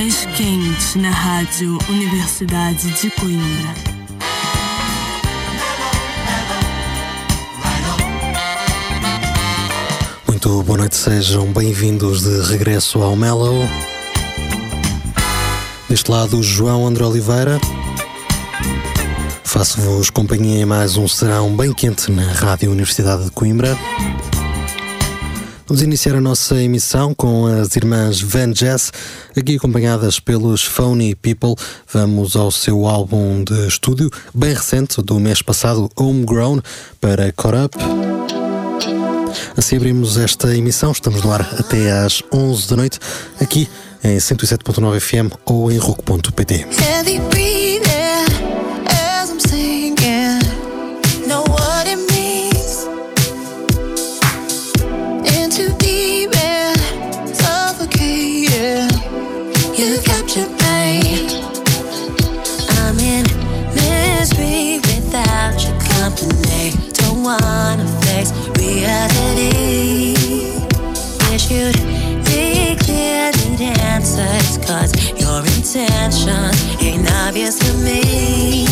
mais 0.00 0.24
quente 0.34 0.96
na 0.96 1.10
Rádio 1.10 1.78
Universidade 1.90 2.90
de 3.02 3.10
Coimbra. 3.10 3.74
Muito 10.26 10.62
boa 10.62 10.78
noite, 10.78 10.96
sejam 10.96 11.52
bem-vindos 11.52 12.22
de 12.22 12.50
regresso 12.50 13.02
ao 13.02 13.14
Mellow. 13.14 13.68
Deste 15.86 16.10
lado, 16.10 16.42
João 16.42 16.86
André 16.86 17.04
Oliveira. 17.04 17.60
Faço-vos 19.44 20.08
companhia 20.08 20.62
em 20.62 20.64
mais 20.64 20.96
um 20.96 21.06
serão 21.06 21.54
bem 21.54 21.74
quente 21.74 22.10
na 22.10 22.32
Rádio 22.32 22.70
Universidade 22.70 23.24
de 23.24 23.30
Coimbra. 23.32 23.76
Vamos 25.70 25.84
iniciar 25.84 26.16
a 26.16 26.20
nossa 26.20 26.60
emissão 26.60 27.14
com 27.14 27.46
as 27.46 27.76
irmãs 27.76 28.20
Van 28.20 28.50
Jazz, 28.50 28.92
aqui 29.36 29.54
acompanhadas 29.54 30.18
pelos 30.18 30.64
Phony 30.64 31.14
People. 31.14 31.54
Vamos 31.92 32.34
ao 32.34 32.50
seu 32.50 32.88
álbum 32.88 33.44
de 33.44 33.68
estúdio, 33.68 34.10
bem 34.34 34.52
recente, 34.52 35.00
do 35.00 35.20
mês 35.20 35.42
passado, 35.42 35.88
Homegrown, 35.94 36.58
para 37.00 37.30
Caught 37.30 37.58
Up. 37.66 37.78
Assim 39.56 39.76
abrimos 39.76 40.16
esta 40.16 40.56
emissão, 40.56 40.90
estamos 40.90 41.22
no 41.22 41.30
ar 41.30 41.42
até 41.56 41.92
às 41.92 42.20
11 42.32 42.68
da 42.68 42.74
noite, 42.74 42.98
aqui 43.40 43.68
em 44.02 44.16
107.9 44.16 44.98
FM 44.98 45.32
ou 45.46 45.70
em 45.70 45.78
rock.pt. 45.78 46.66
cause 74.70 74.92
your 75.20 75.40
intentions 75.40 76.80
ain't 76.80 77.10
obvious 77.10 77.58
to 77.58 77.74
me. 77.78 78.69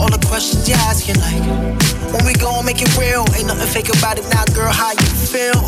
All 0.00 0.10
the 0.10 0.26
questions 0.26 0.66
you're 0.68 0.78
asking. 0.88 1.20
Like, 1.20 1.44
when 2.12 2.24
we 2.24 2.32
gon' 2.32 2.64
make 2.64 2.80
it 2.80 2.90
real, 2.96 3.24
ain't 3.36 3.46
nothing 3.46 3.68
fake 3.68 3.92
about 3.94 4.18
it 4.18 4.24
now, 4.32 4.44
girl. 4.56 4.72
How 4.72 4.92
you 4.92 5.10
feel? 5.28 5.60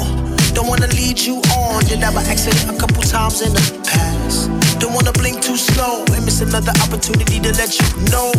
Don't 0.55 0.69
wanna 0.69 0.88
lead 0.88 1.20
you 1.20 1.36
on, 1.61 1.84
that 1.84 2.12
by 2.14 2.22
accident 2.25 2.75
a 2.75 2.78
couple 2.80 3.03
times 3.03 3.42
in 3.42 3.53
the 3.53 3.64
past. 3.84 4.52
Don't 4.83 4.94
wanna 4.94 5.12
blink 5.12 5.41
too 5.41 5.56
slow 5.56 6.02
and 6.11 6.25
miss 6.27 6.41
another 6.41 6.75
opportunity 6.83 7.38
to 7.38 7.55
let 7.55 7.70
you 7.78 7.86
know. 8.11 8.34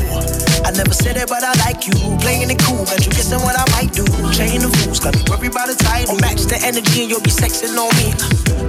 I 0.68 0.76
never 0.76 0.92
said 0.92 1.16
it, 1.16 1.30
but 1.30 1.40
I 1.40 1.56
like 1.64 1.88
you. 1.88 1.96
Playing 2.20 2.52
it 2.52 2.60
cool, 2.68 2.84
got 2.84 3.00
you 3.00 3.16
guessing 3.16 3.40
what 3.40 3.56
I 3.56 3.64
might 3.72 3.96
do. 3.96 4.04
Chain 4.36 4.60
the 4.60 4.68
rules, 4.84 5.00
got 5.00 5.16
me 5.16 5.24
worried 5.32 5.56
about 5.56 5.72
the 5.72 5.80
title. 5.80 6.20
Match 6.20 6.44
the 6.52 6.60
energy 6.60 7.08
and 7.08 7.10
you'll 7.16 7.24
be 7.24 7.32
sexing 7.32 7.72
on 7.80 7.88
me. 7.96 8.12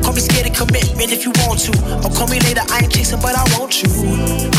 Call 0.07 0.15
me 0.15 0.23
scared 0.23 0.47
of 0.47 0.55
commitment 0.55 1.11
if 1.11 1.27
you 1.27 1.35
want 1.43 1.67
to. 1.67 1.75
Or 2.07 2.15
call 2.15 2.31
me 2.31 2.39
later, 2.47 2.63
I 2.71 2.87
ain't 2.87 2.95
chasing, 2.95 3.19
but 3.19 3.35
I 3.35 3.43
want 3.59 3.83
you. 3.83 3.91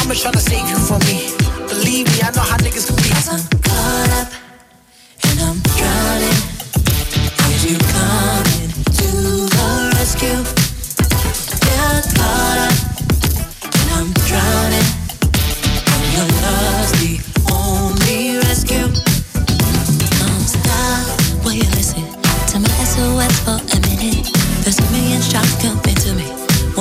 I'ma 0.04 0.12
try 0.12 0.36
to 0.36 0.44
save 0.44 0.68
you 0.68 0.76
from 0.84 1.00
me. 1.08 1.32
Believe 1.72 2.12
me, 2.12 2.20
I 2.20 2.36
know 2.36 2.44
how 2.44 2.60
niggas 2.60 2.92
can 2.92 3.00
be. 3.00 3.16
Cause 3.16 3.32
I'm 3.32 3.40
caught 3.64 4.12
up 4.12 4.30
and 5.24 5.40
I'm 5.40 5.58
drowning. 5.80 6.40
Is 7.48 7.64
you 7.64 7.80
coming 7.80 8.76
to 8.92 9.08
the 9.56 9.96
rescue? 9.96 10.65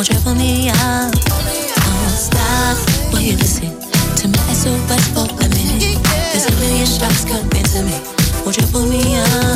Won't 0.04 0.26
you 0.26 0.34
me 0.34 0.68
up? 0.68 1.12
Don't 1.14 2.10
stop, 2.10 2.76
will 3.10 3.20
you 3.20 3.38
listen 3.38 3.70
to 4.16 4.28
my 4.28 4.52
SOS 4.52 5.08
for 5.14 5.24
a 5.24 5.48
minute? 5.48 5.98
There's 6.30 6.44
a 6.44 6.52
million 6.60 6.84
shots 6.84 7.24
coming 7.24 7.48
to 7.48 7.82
me. 7.84 7.96
Won't 8.44 8.58
you 8.58 8.66
me 8.86 9.16
up? 9.16 9.53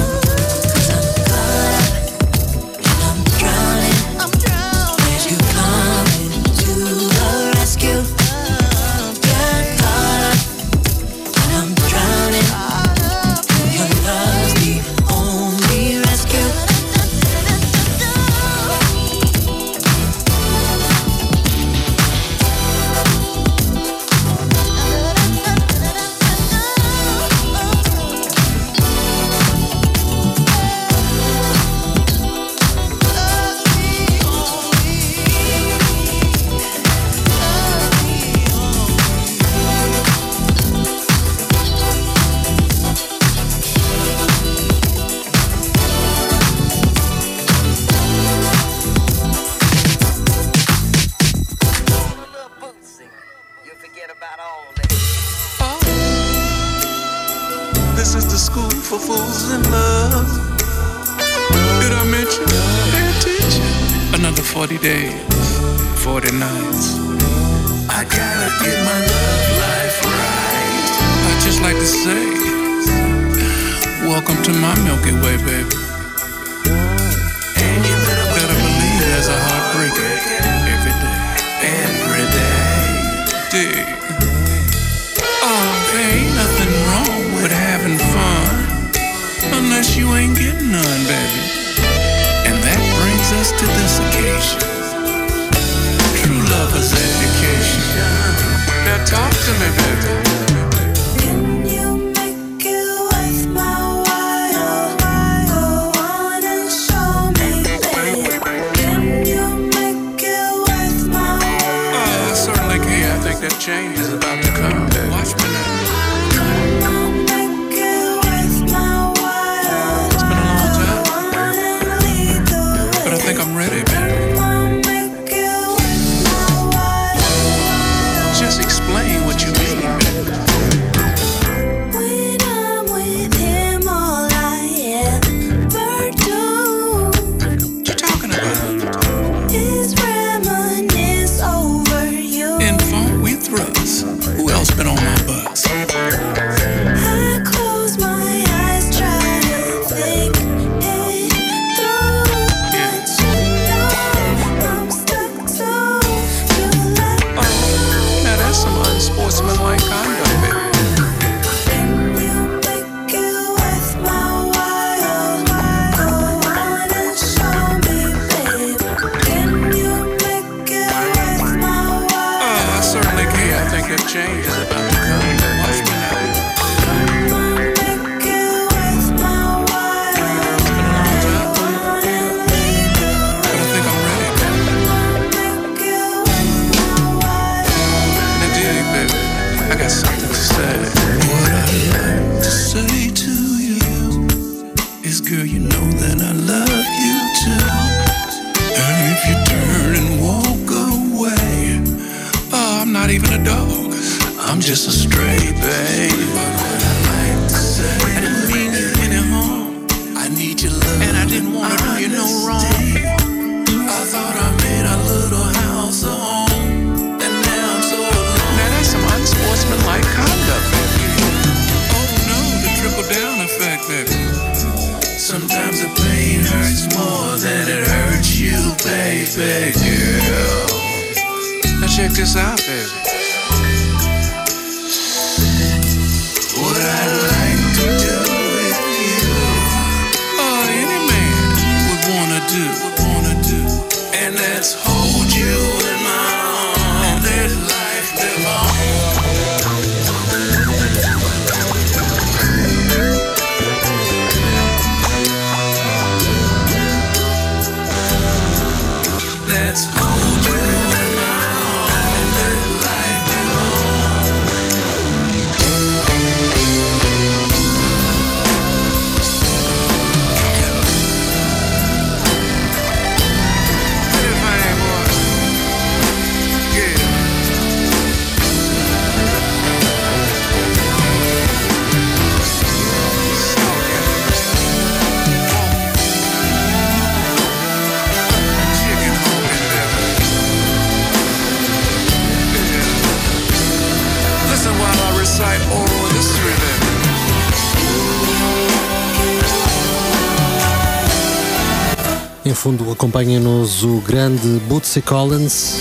acompanha-nos 302.98 303.84
o 303.84 304.00
grande 304.00 304.60
Bootsy 304.66 305.00
Collins. 305.00 305.76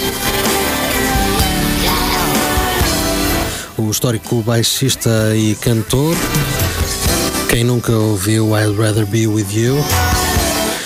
O 3.76 3.90
histórico 3.90 4.44
baixista 4.44 5.36
e 5.36 5.56
cantor. 5.56 6.16
Quem 7.50 7.64
nunca 7.64 7.92
ouviu 7.92 8.56
I'd 8.56 8.80
Rather 8.80 9.04
Be 9.08 9.26
With 9.26 9.48
You? 9.52 9.78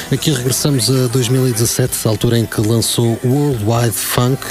Aqui 0.10 0.32
regressamos 0.32 0.90
a 0.90 1.08
2017, 1.08 2.08
altura 2.08 2.40
em 2.40 2.46
que 2.46 2.62
lançou 2.62 3.20
Worldwide 3.26 3.92
Funk. 3.92 4.42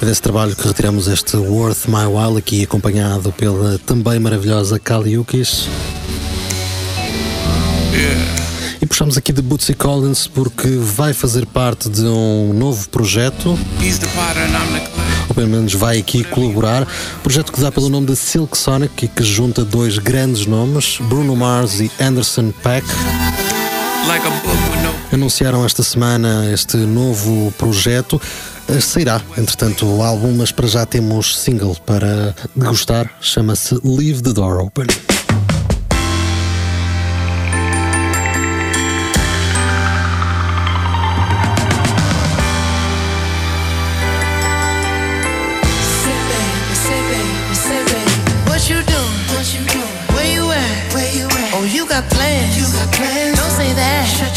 É 0.00 0.04
desse 0.04 0.22
trabalho 0.22 0.54
que 0.54 0.68
retiramos 0.68 1.08
este 1.08 1.36
Worth 1.36 1.88
My 1.88 2.06
While, 2.06 2.38
aqui 2.38 2.62
acompanhado 2.62 3.32
pela 3.32 3.76
também 3.80 4.20
maravilhosa 4.20 4.78
Kali 4.78 5.14
Yukis. 5.14 5.66
Yeah. 7.92 8.41
E 8.82 8.86
puxamos 8.86 9.16
aqui 9.16 9.32
de 9.32 9.40
Bootsy 9.40 9.74
Collins 9.74 10.26
porque 10.26 10.68
vai 10.68 11.12
fazer 11.14 11.46
parte 11.46 11.88
de 11.88 12.02
um 12.02 12.52
novo 12.52 12.88
projeto. 12.88 13.56
Ou 15.28 15.34
pelo 15.36 15.48
menos 15.48 15.72
vai 15.72 15.98
aqui 15.98 16.24
colaborar. 16.24 16.84
Projeto 17.22 17.52
que 17.52 17.60
dá 17.60 17.70
pelo 17.70 17.88
nome 17.88 18.08
de 18.08 18.16
Silk 18.16 18.58
Sonic 18.58 19.04
e 19.04 19.08
que 19.08 19.22
junta 19.22 19.64
dois 19.64 19.98
grandes 19.98 20.46
nomes, 20.46 20.98
Bruno 21.02 21.36
Mars 21.36 21.78
e 21.78 21.92
Anderson 22.00 22.52
Paak. 22.60 22.84
Anunciaram 25.12 25.64
esta 25.64 25.84
semana 25.84 26.50
este 26.52 26.76
novo 26.78 27.54
projeto. 27.56 28.20
Eh, 28.68 28.80
sairá, 28.80 29.22
entretanto, 29.38 29.86
o 29.86 30.02
álbum, 30.02 30.34
mas 30.36 30.50
para 30.50 30.66
já 30.66 30.84
temos 30.84 31.38
single 31.38 31.76
para 31.86 32.34
degustar. 32.56 33.08
Chama-se 33.20 33.78
Leave 33.84 34.22
the 34.22 34.32
Door 34.32 34.60
Open. 34.60 34.86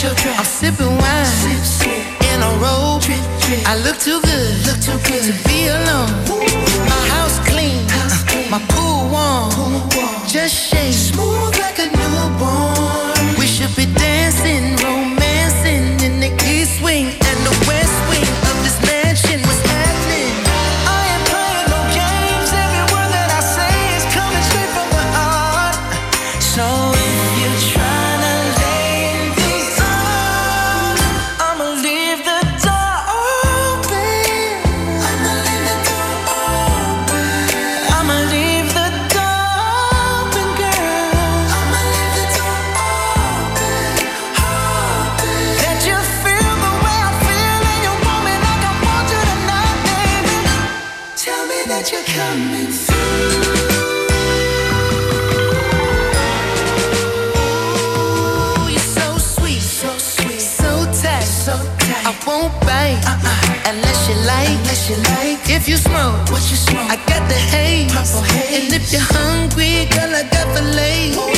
I'm 0.07 0.45
sipping 0.45 0.97
wine 0.97 1.25
sip, 1.25 1.63
sip. 1.65 1.89
in 2.29 2.41
a 2.41 2.51
robe. 2.61 3.01
I 3.65 3.75
look 3.83 3.97
too 3.97 4.21
good, 4.21 4.67
look 4.67 4.79
too 4.79 4.97
good 5.09 5.23
to 5.25 5.33
be 5.49 5.67
alone. 5.67 6.09
Ooh. 6.29 6.45
My 6.85 7.01
house 7.09 7.39
clean, 7.49 7.81
house 7.89 8.23
clean. 8.23 8.51
my 8.51 8.61
pool 8.69 9.09
warm. 9.09 9.49
pool 9.49 9.81
warm, 9.97 10.27
just 10.27 10.53
shake 10.53 10.93
smooth. 10.93 11.57
Like 11.57 11.74
If 65.65 65.69
you 65.69 65.77
smoke, 65.77 66.29
what 66.29 66.47
you 66.51 66.57
smoke? 66.57 66.91
I 66.91 66.95
got 67.07 67.27
the 67.27 67.33
haze. 67.33 67.91
Purple 67.91 68.21
haze. 68.21 68.65
And 68.65 68.71
if 68.71 68.93
you're 68.93 69.01
hungry, 69.01 69.89
girl, 69.89 70.13
I 70.13 70.21
got 70.29 70.45
the 70.53 70.61
lace. 70.61 71.34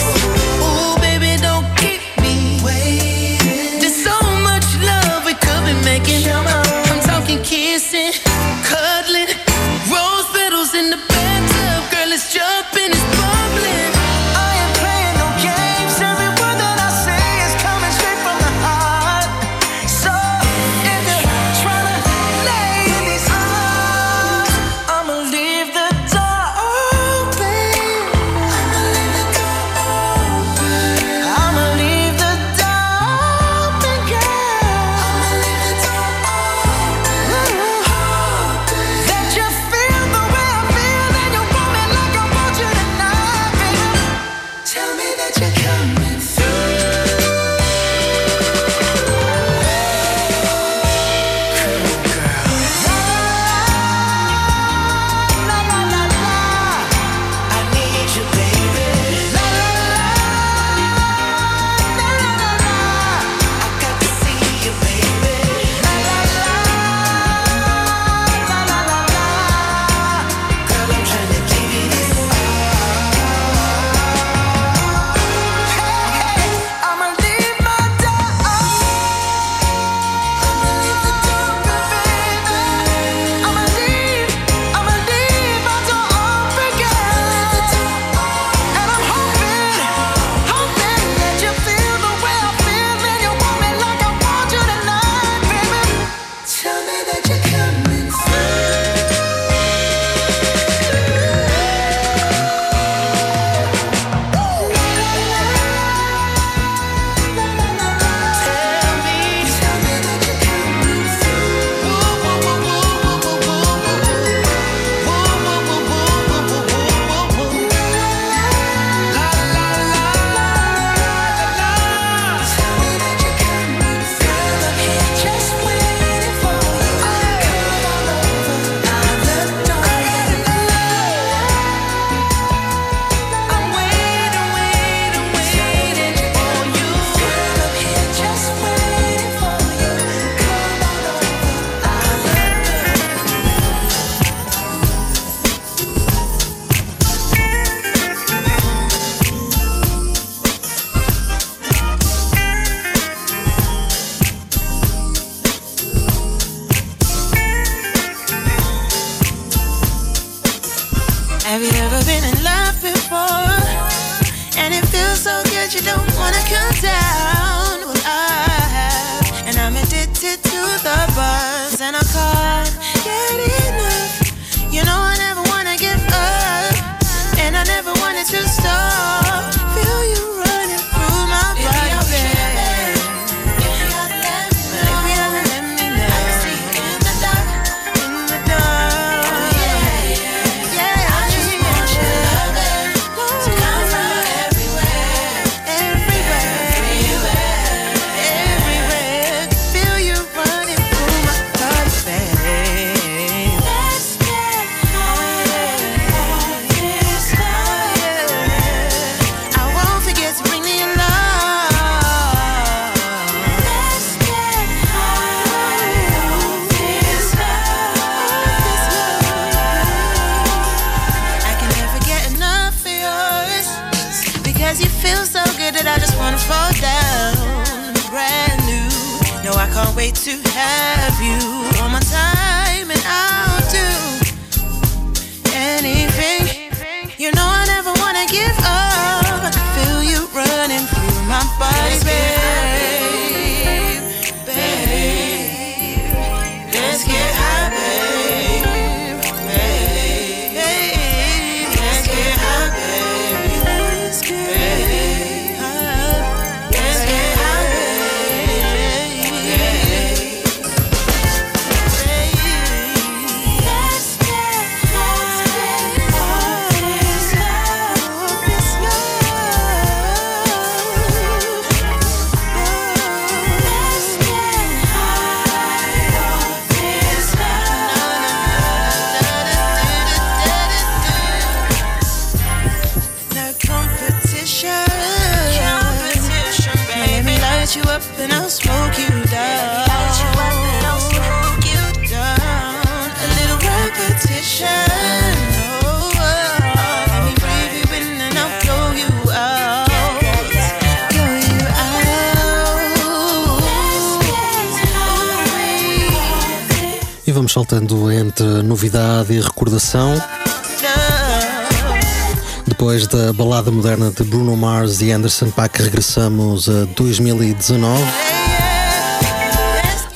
Depois 312.67 313.08
da 313.08 313.32
balada 313.32 313.72
moderna 313.72 314.12
de 314.12 314.22
Bruno 314.22 314.53
Mars 314.58 315.00
e 315.01 315.13
Anderson 315.13 315.50
Paak, 315.50 315.82
regressamos 315.82 316.67
a 316.67 316.84
2019. 316.94 318.03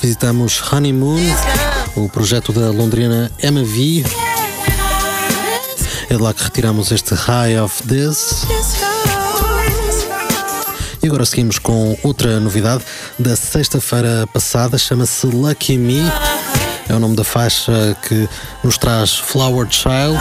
Visitamos 0.02 0.62
Honeymoon, 0.62 1.22
o 1.96 2.10
projeto 2.10 2.52
da 2.52 2.70
londrina 2.70 3.32
Emma 3.42 3.64
V. 3.64 4.04
É 6.10 6.18
de 6.18 6.22
lá 6.22 6.34
que 6.34 6.44
retiramos 6.44 6.92
este 6.92 7.16
High 7.16 7.62
of 7.62 7.82
This. 7.84 8.46
E 11.02 11.08
agora 11.08 11.26
seguimos 11.26 11.58
com 11.60 11.98
outra 12.04 12.42
novidade 12.42 12.84
da 13.18 13.38
sexta-feira 13.38 14.28
passada, 14.34 14.78
chama-se 14.78 15.28
Lucky 15.28 15.78
Me 15.78 16.02
é 16.92 16.96
o 16.96 17.00
nome 17.00 17.16
da 17.16 17.24
faixa 17.24 17.96
que 18.08 18.28
nos 18.62 18.78
traz 18.78 19.18
Flower 19.18 19.66
Child. 19.70 20.20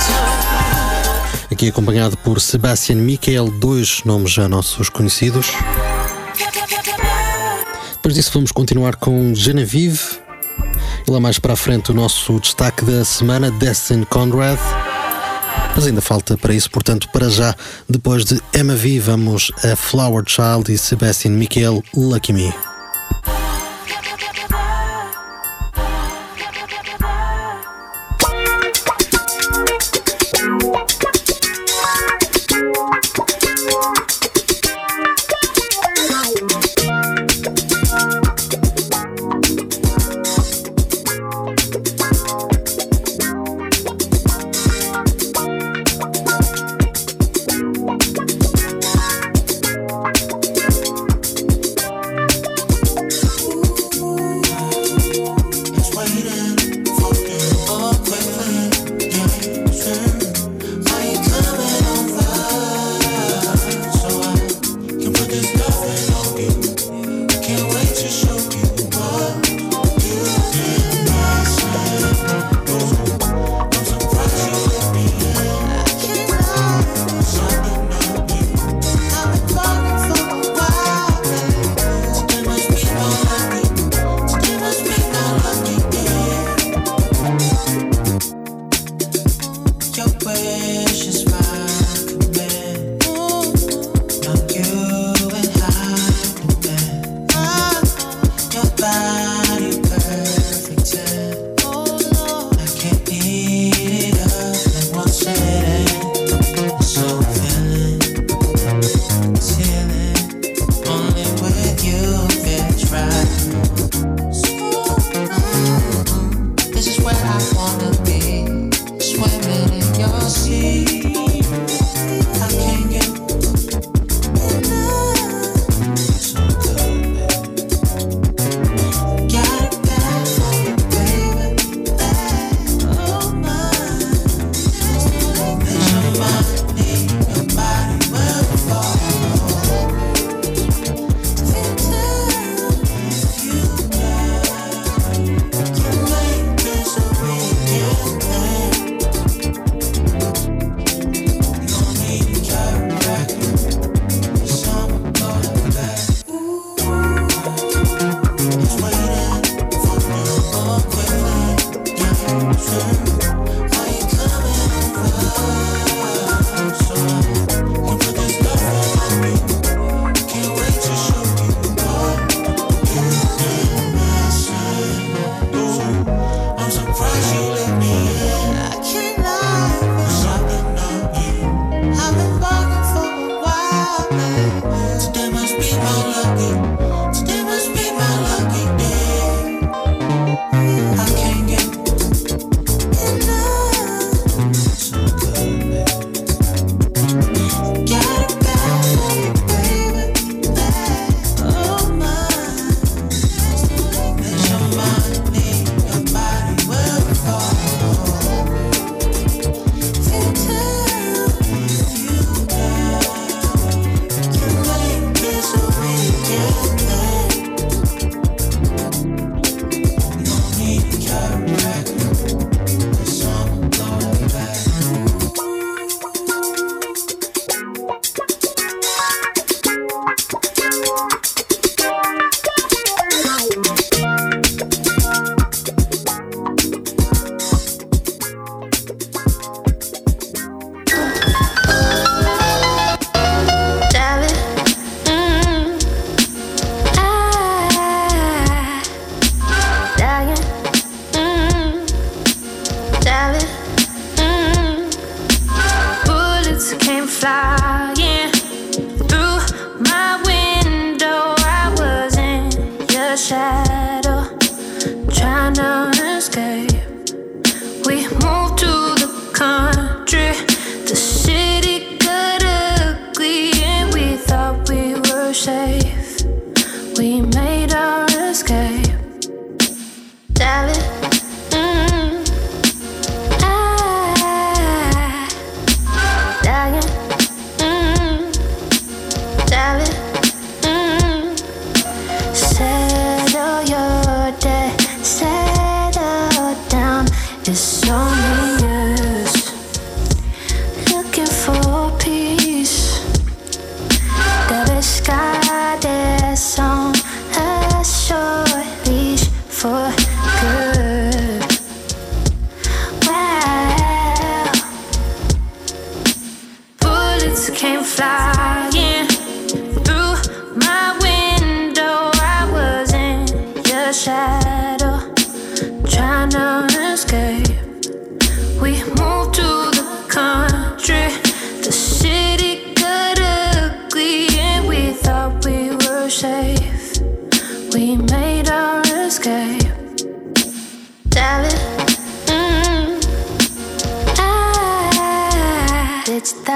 Aqui 1.51 1.69
acompanhado 1.69 2.17
por 2.19 2.41
Sebastian 2.41 2.97
Michael, 2.97 3.51
dois 3.59 4.03
nomes 4.05 4.31
já 4.31 4.49
nossos 4.49 4.89
conhecidos. 4.89 5.49
Depois 7.95 8.15
disso, 8.15 8.31
vamos 8.33 8.53
continuar 8.53 8.95
com 8.97 9.35
Genevieve. 9.35 9.99
E 11.07 11.11
lá 11.11 11.19
mais 11.19 11.41
para 11.41 11.55
a 11.55 11.57
frente, 11.57 11.91
o 11.91 11.95
nosso 11.95 12.39
destaque 12.39 12.85
da 12.85 13.05
semana, 13.05 13.51
Destin 13.51 14.05
Conrad. 14.05 14.59
Mas 15.75 15.89
ainda 15.89 16.01
falta 16.01 16.39
para 16.39 16.55
isso, 16.55 16.71
portanto, 16.71 17.09
para 17.13 17.29
já, 17.29 17.53
depois 17.89 18.25
de 18.25 18.41
Emma 18.55 18.77
V, 18.77 19.01
vamos 19.01 19.51
a 19.65 19.75
Flower 19.75 20.23
Child 20.25 20.73
e 20.73 20.79
Sebastian 20.79 21.33
Michael 21.33 21.83
Lucky 21.97 22.33
Me. 22.33 22.70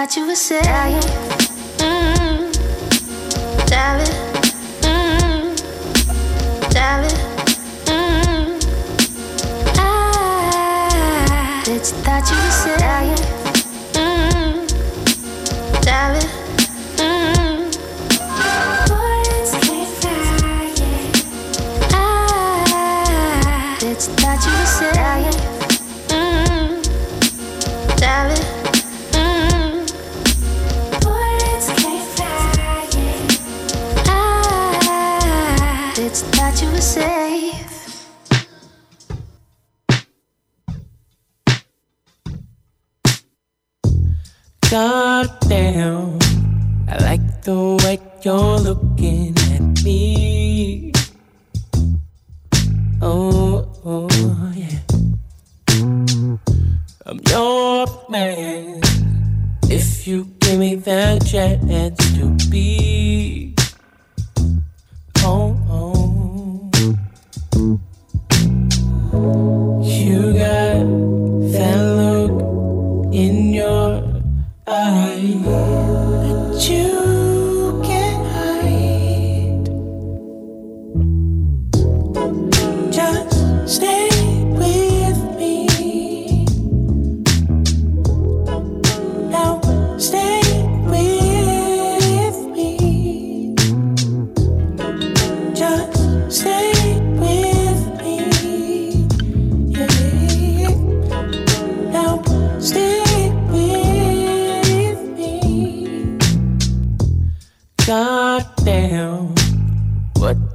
saudade 0.04 0.14
de 0.14 0.20
você. 0.22 1.53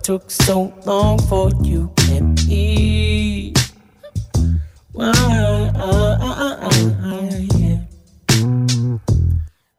Took 0.10 0.32
so 0.32 0.74
long 0.88 1.20
for 1.28 1.52
you 1.62 1.94
and 2.10 2.44
me? 2.48 3.54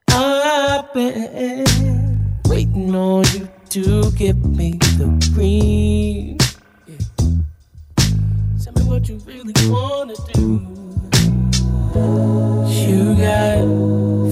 I've 0.09 0.95
been 0.95 2.37
waiting 2.47 2.95
on 2.95 3.25
you 3.35 3.49
to 3.71 4.13
give 4.13 4.45
me 4.45 4.79
the 4.99 5.09
green. 5.35 6.39
Tell 8.63 8.73
me 8.77 8.83
what 8.85 9.09
you 9.09 9.17
really 9.27 9.53
wanna 9.69 10.15
do. 10.33 10.61
You 12.87 13.15
got 13.17 13.67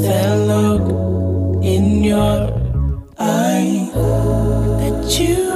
that 0.02 0.36
look 0.46 1.64
in 1.64 2.04
your 2.04 2.57
you 5.08 5.47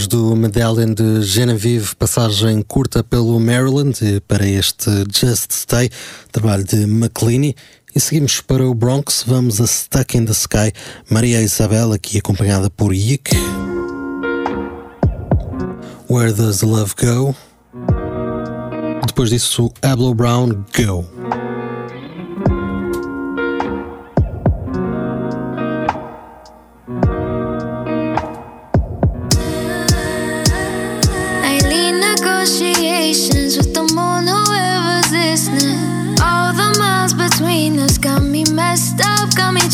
depois 0.00 0.06
do 0.06 0.36
Medallion 0.36 0.94
de 0.94 1.22
Genevieve, 1.22 1.94
passagem 1.96 2.62
curta 2.62 3.02
pelo 3.04 3.38
Maryland 3.38 3.98
para 4.26 4.46
este 4.46 4.90
Just 5.12 5.52
Stay, 5.52 5.90
trabalho 6.32 6.64
de 6.64 6.86
McLeany. 6.86 7.54
E 7.94 8.00
seguimos 8.00 8.40
para 8.40 8.64
o 8.64 8.72
Bronx, 8.72 9.24
vamos 9.26 9.60
a 9.60 9.66
Stuck 9.66 10.16
in 10.16 10.24
the 10.24 10.32
Sky, 10.32 10.72
Maria 11.10 11.42
Isabel, 11.42 11.92
aqui 11.92 12.18
acompanhada 12.18 12.70
por 12.70 12.94
Yik. 12.94 13.30
Where 16.08 16.32
Does 16.32 16.62
Love 16.62 16.94
Go? 16.98 17.34
Depois 19.06 19.30
disso, 19.30 19.72
Ablo 19.82 20.14
Brown, 20.14 20.64
Go. 20.76 21.49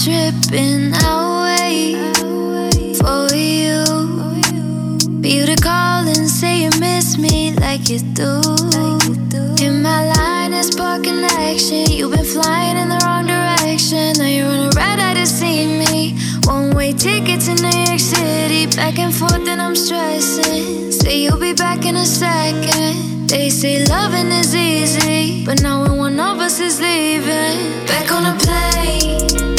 Tripping. 0.07 0.93
Wait 1.43 1.97
for 3.03 3.27
you. 3.35 3.83
For 5.21 5.27
you 5.27 5.47
to 5.47 5.57
call 5.61 6.07
and 6.07 6.29
say 6.31 6.63
you 6.63 6.71
miss 6.79 7.19
me 7.19 7.53
like 7.55 7.89
you 7.89 7.99
do. 8.15 8.31
In 9.65 9.83
my 9.83 10.01
line 10.15 10.53
is 10.53 10.71
parking 10.77 11.25
action. 11.25 11.91
You've 11.91 12.13
been 12.13 12.25
flying 12.25 12.77
in 12.77 12.89
the 12.89 13.01
wrong 13.05 13.27
direction. 13.27 14.13
Now 14.19 14.29
you're 14.29 14.47
on 14.47 14.69
a 14.69 14.71
red 14.77 15.01
eye 15.01 15.15
to 15.15 15.27
see 15.27 15.67
me. 15.67 16.17
One 16.45 16.77
way 16.77 16.93
ticket 16.93 17.41
to 17.47 17.55
New 17.55 17.79
York 17.91 17.99
City. 17.99 18.67
Back 18.77 19.01
and 19.01 19.13
forth, 19.13 19.49
and 19.49 19.61
I'm 19.61 19.75
stressing. 19.75 20.93
Say 20.93 21.23
you'll 21.23 21.41
be 21.41 21.53
back 21.53 21.85
in 21.85 21.97
a 21.97 22.07
second. 22.07 23.29
They 23.29 23.51
say 23.51 23.85
loving 23.87 24.31
is 24.31 24.55
easy. 24.55 25.45
But 25.45 25.63
now 25.63 25.83
when 25.83 25.97
one 25.97 26.21
of 26.21 26.39
us 26.39 26.61
is 26.61 26.81
leaving, 26.81 27.87
back 27.89 28.13
on 28.13 28.25
a 28.27 28.39
plane. 28.39 29.56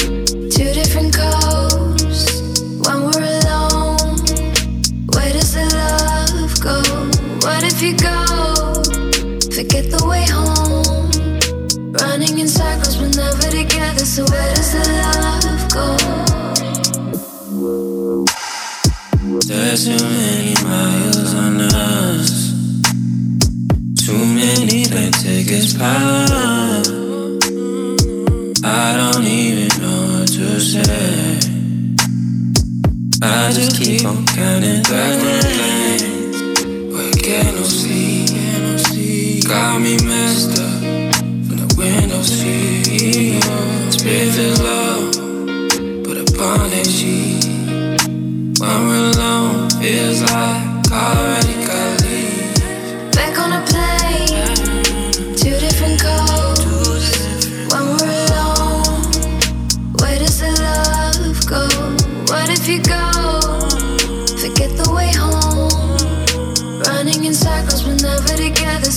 If 7.79 7.83
you 7.83 7.93
go? 7.95 8.25
Forget 9.53 9.85
the 9.91 10.01
way 10.09 10.25
home. 10.25 11.11
Running 11.93 12.39
in 12.39 12.47
circles, 12.47 12.97
we're 12.97 13.09
never 13.09 13.49
together. 13.51 14.05
So 14.05 14.25
where 14.25 14.55
does 14.55 14.71
the 14.73 14.81
love 15.13 15.69
go? 15.77 15.97
There's 19.45 19.85
too 19.85 20.03
many 20.03 20.55
miles 20.63 21.33
on 21.35 21.61
us. 21.61 22.31
Too 24.05 24.25
many 24.25 24.85
plane 24.85 25.11
tickets 25.11 25.73
piled 25.73 26.31
up. 26.31 26.85
I 28.65 28.97
don't 28.97 29.25
even 29.25 29.69
know 29.81 30.01
what 30.13 30.27
to 30.29 30.59
say. 30.59 31.39
I 33.21 33.51
just 33.53 33.77
keep 33.77 34.03
on 34.05 34.25
counting 34.25 34.81
back 34.83 36.16
But 37.37 37.65
sleep. 37.65 39.47
Got 39.47 39.81
me 39.81 39.95
messed 40.03 40.59
up 40.59 40.81
from 41.45 41.57
the 41.61 41.75
window 41.77 42.21
seat. 42.23 43.43
Spirit 43.93 44.59
upon 46.17 46.69
that 46.71 46.87
sheet. 46.87 47.45
When 48.59 48.87
we're 48.87 49.11
alone, 49.11 49.69
feels 49.69 50.21
like 50.23 50.91
already 50.91 51.46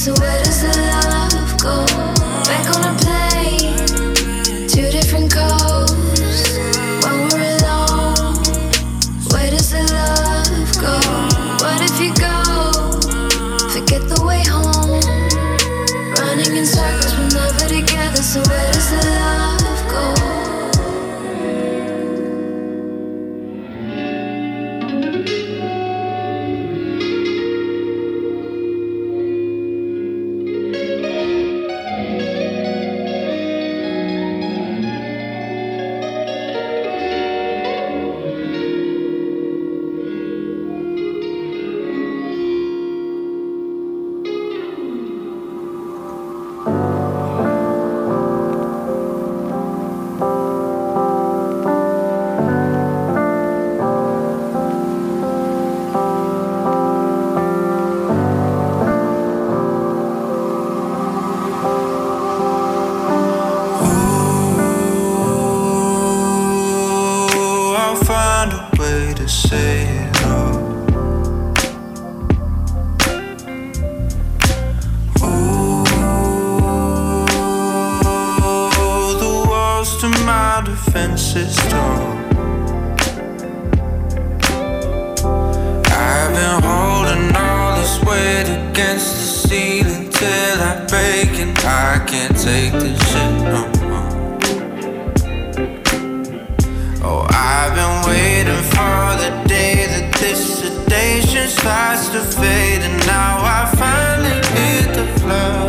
together. 0.05 0.50
say 69.31 70.11
no. 70.23 70.37
Oh, 75.23 75.85
the 79.21 79.33
walls 79.49 80.01
to 80.01 80.09
my 80.27 80.63
defenses 80.65 81.57
tall. 81.69 82.19
I've 85.93 86.33
been 86.35 86.63
holding 86.65 87.37
all 87.37 87.77
this 87.77 87.95
weight 88.03 88.49
against 88.71 89.15
the 89.15 89.49
ceiling 89.49 90.11
till 90.11 90.61
I 90.61 90.87
break, 90.89 91.39
and 91.39 91.57
I 91.61 92.05
can't 92.05 92.37
take 92.37 92.73
this. 92.73 93.00
starts 101.61 102.09
to 102.09 102.21
fade, 102.39 102.81
and 102.89 102.99
now 103.07 103.33
I 103.57 103.61
finally 103.83 104.39
hit 104.57 104.87
the 104.99 105.07
floor. 105.21 105.67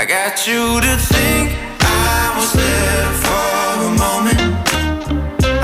I 0.00 0.04
got 0.04 0.46
you 0.46 0.62
to 0.86 0.92
think 1.12 1.46
I 1.80 2.22
was 2.38 2.50
there 2.62 3.10
for 3.24 3.58
a 3.88 3.92
moment. 4.04 4.40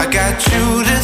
I 0.03 0.07
got 0.11 0.37
you 0.51 0.67
to 0.89 1.02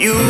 you. 0.00 0.29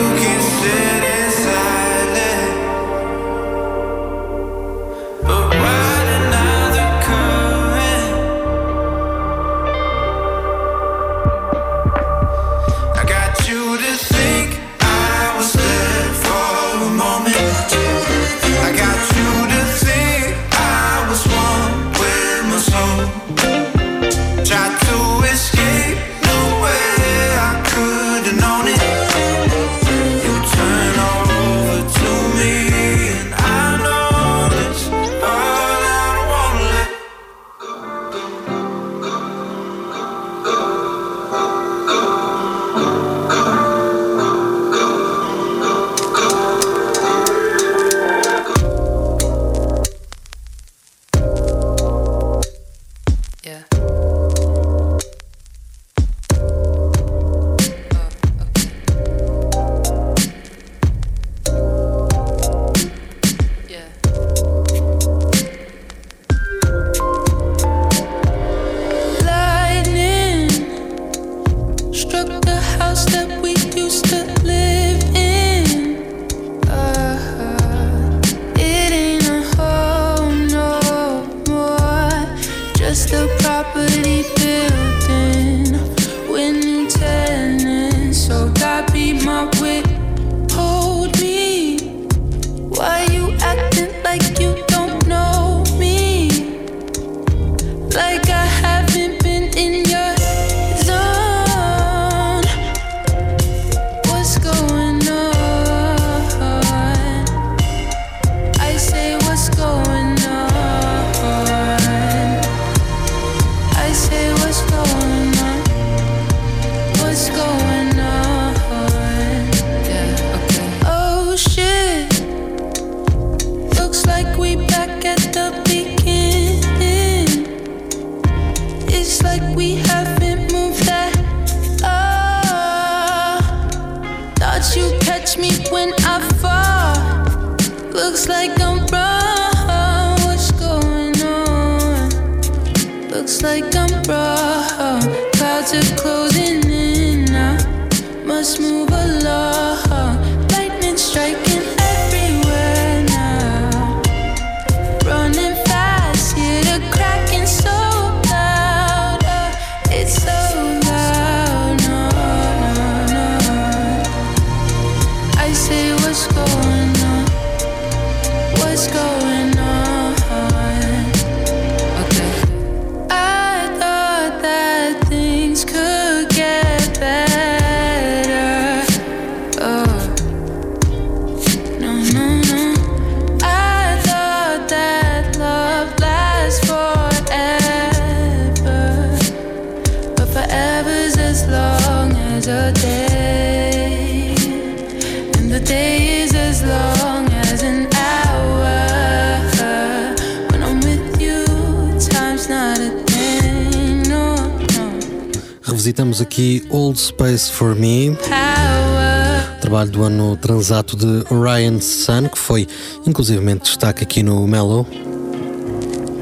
Transato 210.61 210.95
de 210.95 211.25
Orion 211.31 211.81
Sun, 211.81 212.29
que 212.29 212.39
foi 212.39 212.69
inclusivamente 213.07 213.63
destaque 213.63 214.03
aqui 214.03 214.23
no 214.23 214.47
Mellow. 214.47 214.87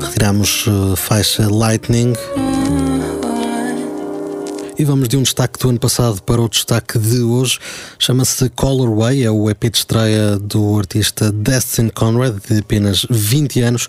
Retiramos 0.00 0.64
uh, 0.68 0.94
faixa 0.94 1.48
Lightning. 1.48 2.14
E 4.78 4.84
vamos 4.84 5.08
de 5.08 5.16
um 5.16 5.24
destaque 5.24 5.58
do 5.58 5.70
ano 5.70 5.80
passado 5.80 6.22
para 6.22 6.40
o 6.40 6.48
destaque 6.48 7.00
de 7.00 7.20
hoje. 7.20 7.58
Chama-se 7.98 8.48
Colorway, 8.50 9.24
é 9.24 9.30
o 9.30 9.50
EP 9.50 9.64
de 9.64 9.78
estreia 9.78 10.38
do 10.38 10.78
artista 10.78 11.32
Destin 11.32 11.88
Conrad, 11.88 12.36
de 12.48 12.60
apenas 12.60 13.04
20 13.10 13.60
anos. 13.62 13.88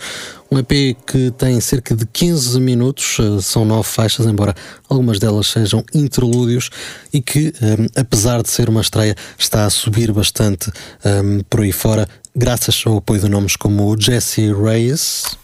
Um 0.49 0.57
EP 0.57 0.97
que 1.05 1.29
tem 1.37 1.61
cerca 1.61 1.95
de 1.95 2.07
15 2.07 2.59
minutos, 2.59 3.17
eh, 3.19 3.39
são 3.39 3.65
nove 3.65 3.87
faixas, 3.87 4.25
embora 4.25 4.55
algumas 4.89 5.19
delas 5.19 5.45
sejam 5.45 5.83
interlúdios, 5.93 6.71
e 7.13 7.21
que, 7.21 7.53
um, 7.61 7.85
eh, 7.85 8.01
apesar 8.01 8.41
de 8.41 8.49
ser 8.49 8.67
uma 8.67 8.81
estreia, 8.81 9.15
está 9.37 9.65
a 9.65 9.69
subir 9.69 10.11
bastante 10.11 10.71
um, 11.05 11.41
por 11.47 11.59
aí 11.61 11.71
fora, 11.71 12.09
graças 12.35 12.81
ao 12.83 12.97
apoio 12.97 13.21
de 13.21 13.29
nomes 13.29 13.55
como 13.55 13.95
Jesse 13.95 14.51
Reyes. 14.51 15.37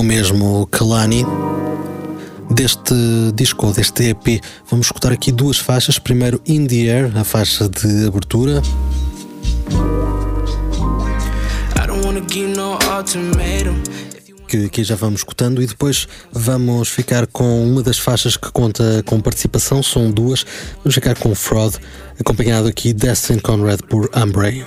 Ou 0.00 0.04
mesmo 0.04 0.66
Kalani. 0.68 1.26
Deste 2.50 2.94
disco, 3.34 3.70
deste 3.70 4.08
EP, 4.08 4.42
vamos 4.70 4.86
escutar 4.86 5.12
aqui 5.12 5.30
duas 5.30 5.58
faixas. 5.58 5.98
Primeiro, 5.98 6.40
In 6.46 6.66
the 6.66 6.90
Air, 6.90 7.12
a 7.16 7.22
faixa 7.22 7.68
de 7.68 8.06
abertura. 8.06 8.62
Que 14.48 14.64
aqui 14.64 14.82
já 14.82 14.96
vamos 14.96 15.20
escutando 15.20 15.62
e 15.62 15.66
depois 15.66 16.08
vamos 16.32 16.88
ficar 16.88 17.26
com 17.26 17.62
uma 17.64 17.82
das 17.82 17.98
faixas 17.98 18.38
que 18.38 18.50
conta 18.50 19.02
com 19.04 19.20
participação, 19.20 19.82
são 19.82 20.10
duas. 20.10 20.46
Vamos 20.78 20.94
ficar 20.94 21.14
com 21.16 21.34
Fraud, 21.34 21.76
acompanhado 22.18 22.66
aqui 22.68 22.94
Destin 22.94 23.38
Conrad 23.38 23.80
por 23.82 24.10
Umbre. 24.16 24.64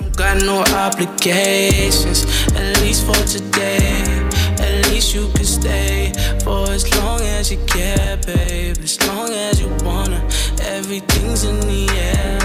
Least 5.03 5.15
you 5.15 5.27
can 5.33 5.45
stay 5.45 6.13
for 6.43 6.69
as 6.69 6.83
long 6.97 7.19
as 7.21 7.51
you 7.51 7.57
care, 7.65 8.17
babe. 8.25 8.77
As 8.81 8.97
long 9.07 9.29
as 9.29 9.59
you 9.59 9.69
wanna, 9.83 10.19
everything's 10.61 11.43
in 11.43 11.59
the 11.61 11.87
air. 12.11 12.39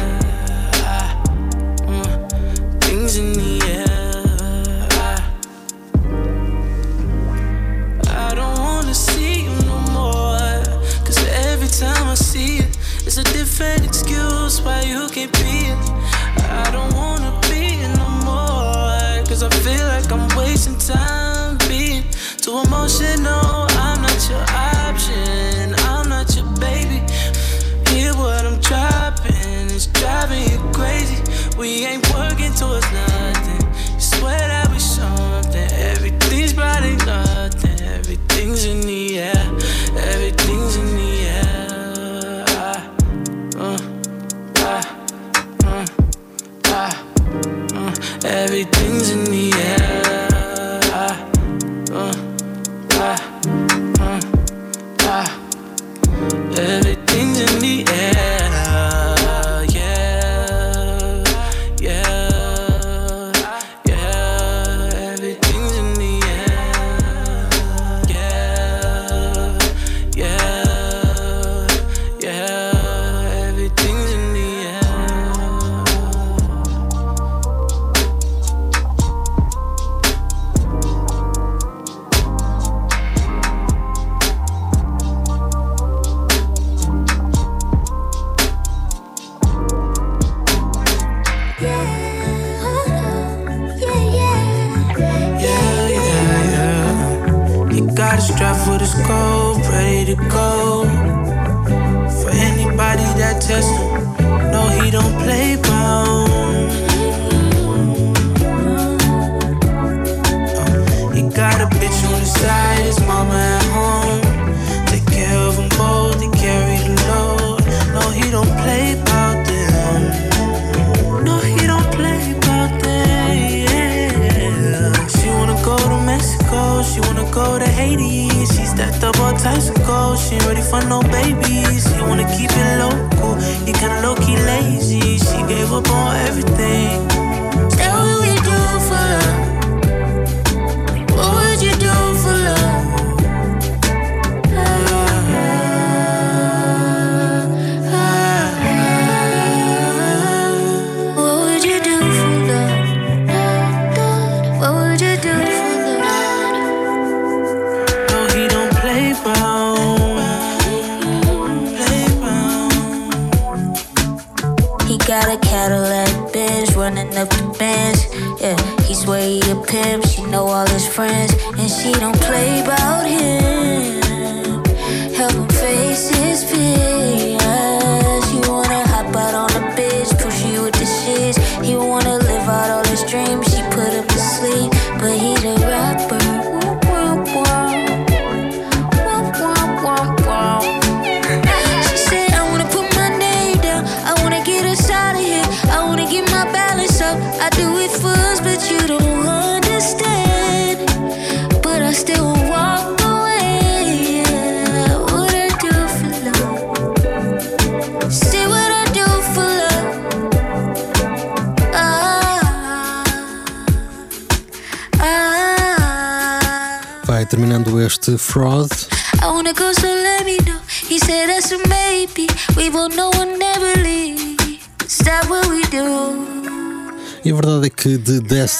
Uh, 0.91 1.11
things 2.81 3.17
in 3.17 3.33
the 3.33 3.55
air. 3.77 3.87
I 8.27 8.35
don't 8.35 8.59
wanna 8.59 8.95
see 8.95 9.43
you 9.45 9.55
no 9.67 9.79
more. 9.93 10.65
Cause 11.07 11.19
every 11.51 11.69
time 11.69 12.09
I 12.09 12.15
see 12.15 12.59
it, 12.59 12.77
it's 13.07 13.19
a 13.19 13.25
different 13.25 13.85
excuse 13.85 14.61
why 14.63 14.83
you 14.83 15.09
can't 15.11 15.33
be 15.33 15.71
it. 15.73 15.79
I 16.63 16.71
don't 16.73 16.93
wanna 16.95 17.33
be 17.43 17.79
it 17.85 17.97
no 17.97 18.09
more. 18.27 19.25
Cause 19.27 19.43
I 19.43 19.51
feel 19.65 19.87
like 19.87 20.11
I'm 20.11 20.27
wasting 20.37 20.79
time 20.79 21.28
too 22.49 22.63
emotional. 22.67 23.67
I'm 23.77 24.01
not 24.01 24.29
your 24.31 24.45
option. 24.49 25.75
I'm 25.85 26.09
not 26.09 26.35
your 26.35 26.47
baby. 26.57 27.01
Hear 27.91 28.15
what 28.15 28.47
I'm 28.47 28.59
dropping. 28.61 29.69
It's 29.75 29.87
driving 29.87 30.51
you 30.51 30.59
crazy. 30.73 31.19
We 31.59 31.85
ain't 31.85 32.09
working 32.15 32.53
towards 32.55 32.91
nothing. 32.93 33.28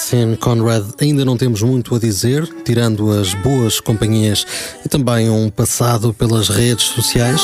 Destin 0.09 0.35
Conrad 0.37 0.83
ainda 0.99 1.23
não 1.23 1.37
temos 1.37 1.61
muito 1.61 1.93
a 1.93 1.99
dizer, 1.99 2.47
tirando 2.65 3.11
as 3.11 3.35
boas 3.35 3.79
companhias 3.79 4.43
e 4.83 4.89
também 4.89 5.29
um 5.29 5.51
passado 5.51 6.11
pelas 6.15 6.49
redes 6.49 6.85
sociais. 6.85 7.39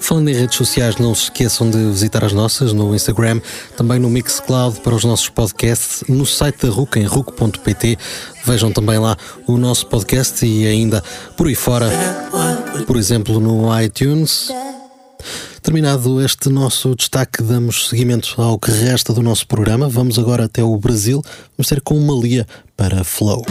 Falando 0.00 0.28
em 0.30 0.34
redes 0.34 0.56
sociais, 0.56 0.96
não 0.96 1.14
se 1.14 1.24
esqueçam 1.24 1.68
de 1.68 1.76
visitar 1.76 2.24
as 2.24 2.32
nossas 2.32 2.72
no 2.72 2.94
Instagram, 2.94 3.42
também 3.76 3.98
no 3.98 4.08
Mixcloud 4.08 4.80
para 4.80 4.94
os 4.94 5.04
nossos 5.04 5.28
podcasts, 5.28 6.02
no 6.08 6.24
site 6.24 6.64
da 6.64 6.72
RUC 6.72 6.98
em 6.98 7.04
RUC.pt. 7.04 7.98
Vejam 8.46 8.72
também 8.72 8.98
lá 8.98 9.18
o 9.46 9.58
nosso 9.58 9.86
podcast 9.86 10.46
e 10.46 10.66
ainda 10.66 11.04
por 11.36 11.46
aí 11.46 11.54
fora, 11.54 11.90
por 12.86 12.96
exemplo, 12.96 13.38
no 13.38 13.78
iTunes. 13.82 14.50
Terminado 15.62 16.20
este 16.22 16.48
nosso 16.48 16.94
destaque, 16.94 17.42
damos 17.42 17.88
seguimento 17.88 18.40
ao 18.40 18.58
que 18.58 18.70
resta 18.70 19.12
do 19.12 19.22
nosso 19.22 19.46
programa. 19.46 19.88
Vamos 19.88 20.18
agora 20.18 20.44
até 20.44 20.62
o 20.62 20.76
Brasil. 20.76 21.22
Vamos 21.56 21.68
ter 21.68 21.80
com 21.80 21.98
Malia 22.00 22.46
para 22.76 23.02
Flow. 23.04 23.44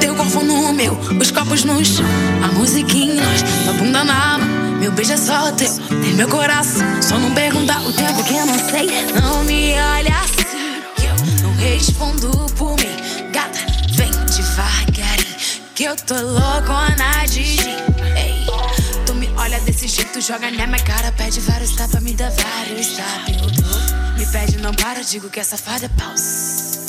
Teu 0.00 0.14
corpo 0.14 0.42
no 0.42 0.72
meu, 0.72 0.98
os 1.20 1.30
copos 1.30 1.64
no 1.64 1.82
chão, 1.84 2.04
a 2.42 2.48
nós, 2.48 3.42
tua 3.64 3.72
bunda 3.74 4.04
na 4.04 4.38
mão. 4.38 4.60
Meu 4.80 4.92
beijo 4.92 5.12
é 5.12 5.16
só 5.16 5.52
teu, 5.52 5.70
tem 6.02 6.14
meu 6.14 6.28
coração. 6.28 7.02
Só 7.02 7.18
não 7.18 7.32
pergunta 7.32 7.78
o 7.80 7.92
tempo 7.92 8.24
que 8.24 8.34
eu 8.34 8.46
não 8.46 8.58
sei. 8.58 8.88
Não 9.14 9.44
me 9.44 9.74
olha 9.78 10.19
respondo 11.60 12.30
por 12.56 12.74
mim. 12.76 12.96
Gata, 13.32 13.58
vem 13.92 14.10
devagarinho, 14.10 15.36
que 15.74 15.84
eu 15.84 15.96
tô 15.96 16.14
loucona 16.14 17.24
de 17.28 17.44
gin. 17.44 17.76
Ei, 18.16 18.46
tu 19.04 19.14
me 19.14 19.28
olha 19.36 19.60
desse 19.60 19.86
jeito, 19.86 20.20
joga 20.20 20.50
na 20.50 20.66
minha 20.66 20.82
cara, 20.82 21.12
pede 21.12 21.40
vários 21.40 21.76
tapas, 21.76 22.02
me 22.02 22.14
dá 22.14 22.30
vários 22.30 22.96
tapas. 22.96 23.36
Eu 23.36 24.18
me 24.18 24.26
pede, 24.26 24.56
não 24.58 24.74
para, 24.74 25.02
digo 25.02 25.28
que 25.28 25.38
essa 25.38 25.58
fada 25.58 25.84
é 25.86 25.88
pausa. 25.90 26.80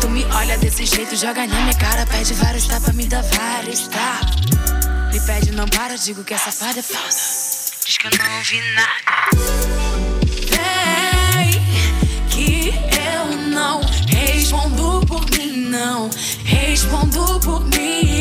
Tu 0.00 0.08
me 0.08 0.24
olha 0.26 0.56
desse 0.58 0.86
jeito, 0.86 1.16
joga 1.16 1.46
na 1.46 1.60
minha 1.62 1.74
cara, 1.74 2.06
pede 2.06 2.32
vários 2.34 2.66
tapas, 2.66 2.94
me 2.94 3.06
dá 3.06 3.22
vários 3.22 3.88
tapas. 3.88 4.36
Me 5.12 5.20
pede, 5.20 5.50
não 5.50 5.66
para, 5.66 5.96
digo 5.96 6.22
que 6.22 6.34
essa 6.34 6.52
fada 6.52 6.78
é 6.78 6.82
falsa. 6.82 7.72
Diz 7.84 7.98
que 7.98 8.06
eu 8.06 8.10
não 8.16 8.36
ouvi 8.36 8.60
nada. 8.74 9.83
Respondo 14.54 15.06
por 15.06 15.30
mim, 15.36 15.68
não. 15.68 16.08
Respondo 16.44 17.40
por 17.40 17.60
mim. 17.66 18.13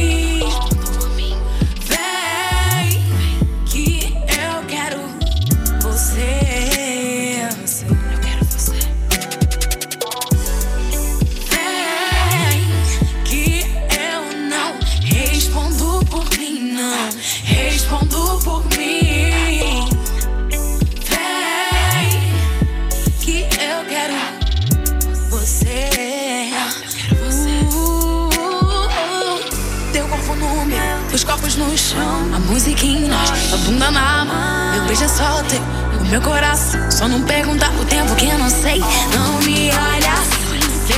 Os 31.24 31.26
copos 31.26 31.56
no 31.56 31.78
chão, 31.78 32.34
a 32.36 32.40
música 32.40 32.86
em 32.86 33.08
nós, 33.08 33.54
a 33.54 33.58
bunda 33.58 33.90
na 33.92 34.26
mão. 34.26 34.72
Meu 34.74 34.86
beijo 34.86 35.04
é 35.06 35.08
só 35.08 35.42
teu, 35.44 35.62
o 36.02 36.06
meu 36.06 36.22
coração. 36.22 36.92
Só 36.92 37.08
não 37.08 37.22
pergunta 37.22 37.70
o 37.82 37.86
tempo 37.86 38.14
que 38.16 38.28
eu 38.28 38.38
não 38.38 38.50
sei. 38.50 38.80
Não 39.14 39.40
me 39.42 39.72
olha 39.72 40.14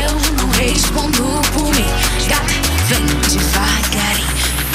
eu 0.01 0.41
não 0.41 0.49
respondo 0.51 1.23
por 1.53 1.65
mim. 1.65 1.85
Gata, 2.27 2.53
vem 2.87 3.05
devagarinho, 3.05 4.27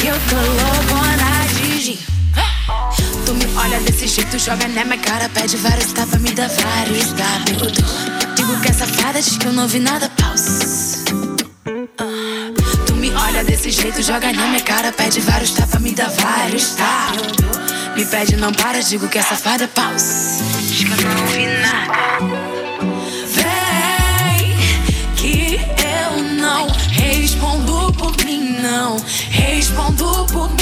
eu 0.05 0.17
tô 0.29 0.37
loucona 0.37 1.47
de 1.49 1.81
gin. 1.81 1.99
Tu 3.27 3.35
me 3.35 3.47
olha 3.57 3.81
desse 3.81 4.07
jeito, 4.07 4.39
joga 4.39 4.69
na 4.69 4.85
minha 4.85 4.99
cara, 4.99 5.29
pede 5.31 5.57
vários 5.57 5.93
tapas, 5.93 6.21
me 6.21 6.31
dá 6.31 6.47
vários 6.47 7.13
tapas. 7.13 7.73
Digo 8.37 8.61
que 8.61 8.69
essa 8.69 8.87
fada 8.87 9.21
diz 9.21 9.37
que 9.37 9.47
eu 9.47 9.53
não 9.53 9.67
vi 9.67 9.81
nada, 9.81 10.09
pausa. 10.11 10.80
Desse 13.61 13.83
jeito, 13.83 14.03
joga 14.03 14.33
na 14.33 14.47
minha 14.47 14.63
cara, 14.63 14.91
pede 14.91 15.21
vários 15.21 15.51
tapas, 15.51 15.81
me 15.83 15.93
dá 15.93 16.09
vários 16.09 16.71
tapas. 16.71 17.21
Me 17.95 18.07
pede, 18.07 18.37
não 18.37 18.53
para, 18.53 18.81
digo 18.81 19.07
que 19.07 19.19
essa 19.19 19.37
fada 19.37 19.65
é 19.65 19.67
pausa. 19.67 20.43
Ouvi 21.21 21.47
nada. 21.61 21.93
Vem, 23.27 24.57
que 25.15 25.61
eu 25.85 26.23
não 26.23 26.69
respondo 26.91 27.93
por 27.93 28.17
mim, 28.25 28.57
não. 28.63 28.97
Respondo 29.31 30.27
por 30.33 30.49
mim. 30.53 30.60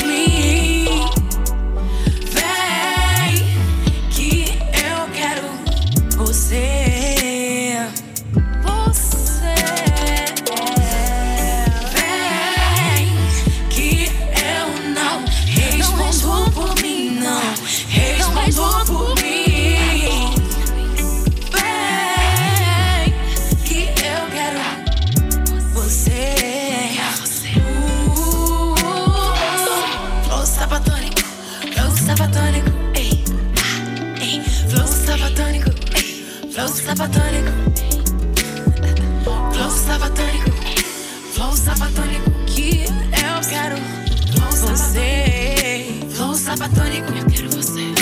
Sapatônico, 46.48 47.12
eu 47.12 47.24
quero 47.26 47.50
você. 47.50 47.92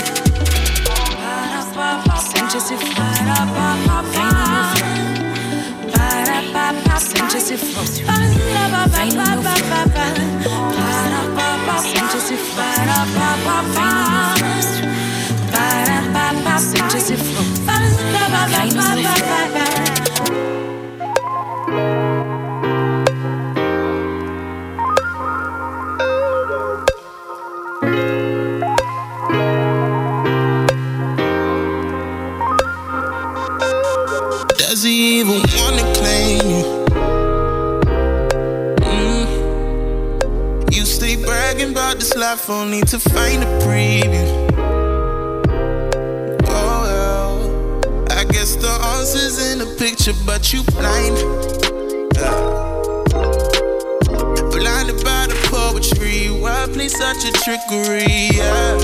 Sente 2.21 2.57
esse 2.57 2.77
flow, 2.77 3.03
vem 3.03 3.35
no 3.35 4.45
meu. 4.47 4.77
Sente 6.97 7.37
esse 7.37 7.57
flow, 7.57 7.83
vem 8.87 9.11
no 9.11 9.25
meu. 9.25 9.51
Sente 11.81 12.17
esse 12.17 12.37
flow, 12.37 12.63
vem 12.63 12.85
no 12.85 13.59
meu. 16.43 16.59
Sente 16.59 16.97
esse 16.97 17.15
flow. 17.17 17.45
Life 42.47 42.49
only 42.49 42.81
to 42.81 42.99
find 42.99 43.43
a 43.43 43.47
preview. 43.59 44.47
Oh 46.47 46.81
well, 46.83 48.07
I 48.11 48.23
guess 48.23 48.55
the 48.55 48.69
answer's 48.95 49.51
in 49.51 49.59
the 49.59 49.65
picture, 49.77 50.13
but 50.25 50.53
you 50.53 50.63
blind. 50.63 51.17
Blinded 54.51 55.03
by 55.03 55.27
the 55.27 55.37
poetry, 55.51 56.29
why 56.41 56.67
play 56.73 56.89
such 56.89 57.25
a 57.25 57.31
trickery? 57.43 58.29
Yeah. 58.35 58.76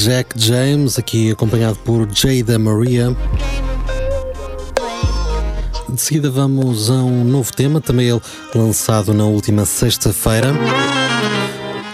Jack 0.00 0.34
James, 0.36 0.96
aqui 0.96 1.32
acompanhado 1.32 1.76
por 1.84 2.08
Jada 2.14 2.56
Maria. 2.56 3.16
De 5.88 6.00
seguida 6.00 6.30
vamos 6.30 6.88
a 6.88 6.94
um 6.94 7.24
novo 7.24 7.52
tema, 7.52 7.80
também 7.80 8.08
ele 8.08 8.20
lançado 8.54 9.12
na 9.12 9.24
última 9.24 9.64
sexta-feira. 9.64 10.52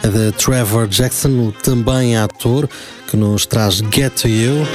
É 0.03 0.09
de 0.09 0.33
Trevor 0.33 0.87
Jackson, 0.87 1.51
também 1.63 2.15
ator, 2.15 2.69
que 3.09 3.17
nos 3.17 3.47
traz 3.47 3.77
Get 3.91 4.13
to 4.21 4.29
You. 4.29 4.67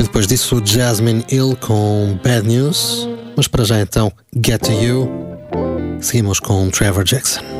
E 0.00 0.02
depois 0.02 0.26
disso, 0.26 0.60
Jasmine 0.64 1.24
Hill 1.30 1.56
com 1.60 2.18
Bad 2.24 2.48
News. 2.48 3.08
Mas 3.36 3.46
para 3.46 3.62
já 3.62 3.80
então, 3.80 4.12
Get 4.44 4.60
to 4.60 4.72
You. 4.72 5.08
Seguimos 6.00 6.40
com 6.40 6.68
Trevor 6.68 7.04
Jackson. 7.04 7.53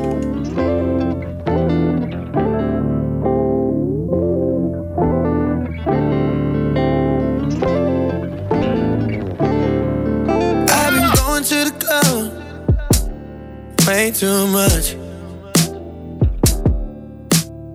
Way 14.05 14.11
too 14.11 14.47
much. 14.47 14.93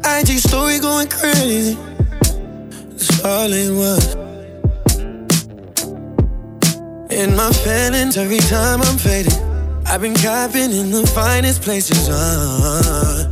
IG 0.04 0.38
story 0.38 0.78
going 0.78 1.08
crazy. 1.08 1.76
That's 2.90 3.24
all 3.24 3.50
it 3.52 3.72
was. 3.82 4.14
In 7.10 7.34
my 7.34 7.50
feelings 7.64 8.16
every 8.16 8.38
time 8.38 8.80
I'm 8.82 8.98
faded. 8.98 9.34
I've 9.86 10.02
been 10.02 10.14
copping 10.14 10.70
in 10.80 10.90
the 10.92 11.04
finest 11.14 11.62
places. 11.62 12.08
Uh, 12.08 13.26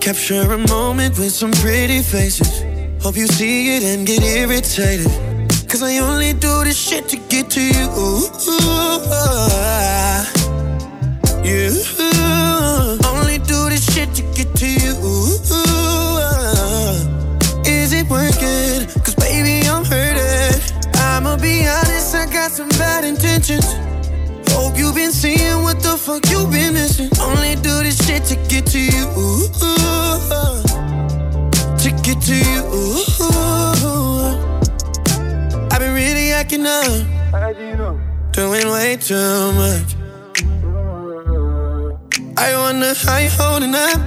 capture 0.00 0.52
a 0.52 0.58
moment 0.68 1.18
with 1.18 1.32
some 1.32 1.50
pretty 1.50 2.02
faces. 2.02 2.62
Hope 3.02 3.16
you 3.16 3.26
see 3.26 3.76
it 3.76 3.82
and 3.82 4.06
get 4.06 4.22
irritated. 4.22 5.10
Cause 5.68 5.82
I 5.82 5.98
only 5.98 6.32
do 6.34 6.64
this 6.64 6.78
shit 6.78 7.08
to 7.08 7.16
get 7.16 7.50
to 7.50 7.60
you. 7.60 7.88
You 11.48 11.70
bad 23.00 23.08
intentions. 23.08 23.66
Hope 24.52 24.76
you've 24.76 24.94
been 24.94 25.12
seeing 25.12 25.62
what 25.62 25.80
the 25.80 25.96
fuck 25.96 26.28
you've 26.30 26.50
been 26.50 26.74
missing. 26.74 27.10
Only 27.20 27.54
do 27.56 27.82
this 27.82 27.98
shit 28.06 28.24
to 28.24 28.36
get 28.50 28.66
to 28.66 28.78
you. 28.78 29.04
To 31.82 31.88
get 32.04 32.20
to 32.28 32.34
you. 32.34 32.62
I've 35.70 35.80
been 35.80 35.94
really 35.94 36.32
acting 36.32 36.66
up. 36.66 36.86
Doing 38.32 38.68
way 38.68 38.96
too 38.96 39.52
much. 39.60 39.90
I 42.36 42.56
wonder 42.56 42.94
how 42.94 43.18
you 43.18 43.30
holding 43.30 43.74
up. 43.74 44.00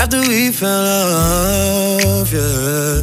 After 0.00 0.20
we 0.20 0.52
fell 0.52 0.86
off, 2.20 2.32
yeah. 2.32 3.02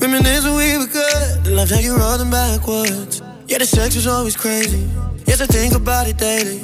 Reminisce 0.00 0.44
when 0.44 0.56
we 0.56 0.78
were 0.78 0.86
good. 0.86 1.11
Love 1.52 1.68
how 1.68 1.78
you 1.78 1.94
rolled 1.98 2.18
them 2.18 2.30
backwards. 2.30 3.20
Yeah, 3.46 3.58
the 3.58 3.66
sex 3.66 3.94
was 3.94 4.06
always 4.06 4.34
crazy. 4.34 4.88
Yes, 5.26 5.42
I 5.42 5.46
think 5.46 5.74
about 5.74 6.08
it 6.08 6.16
daily. 6.16 6.60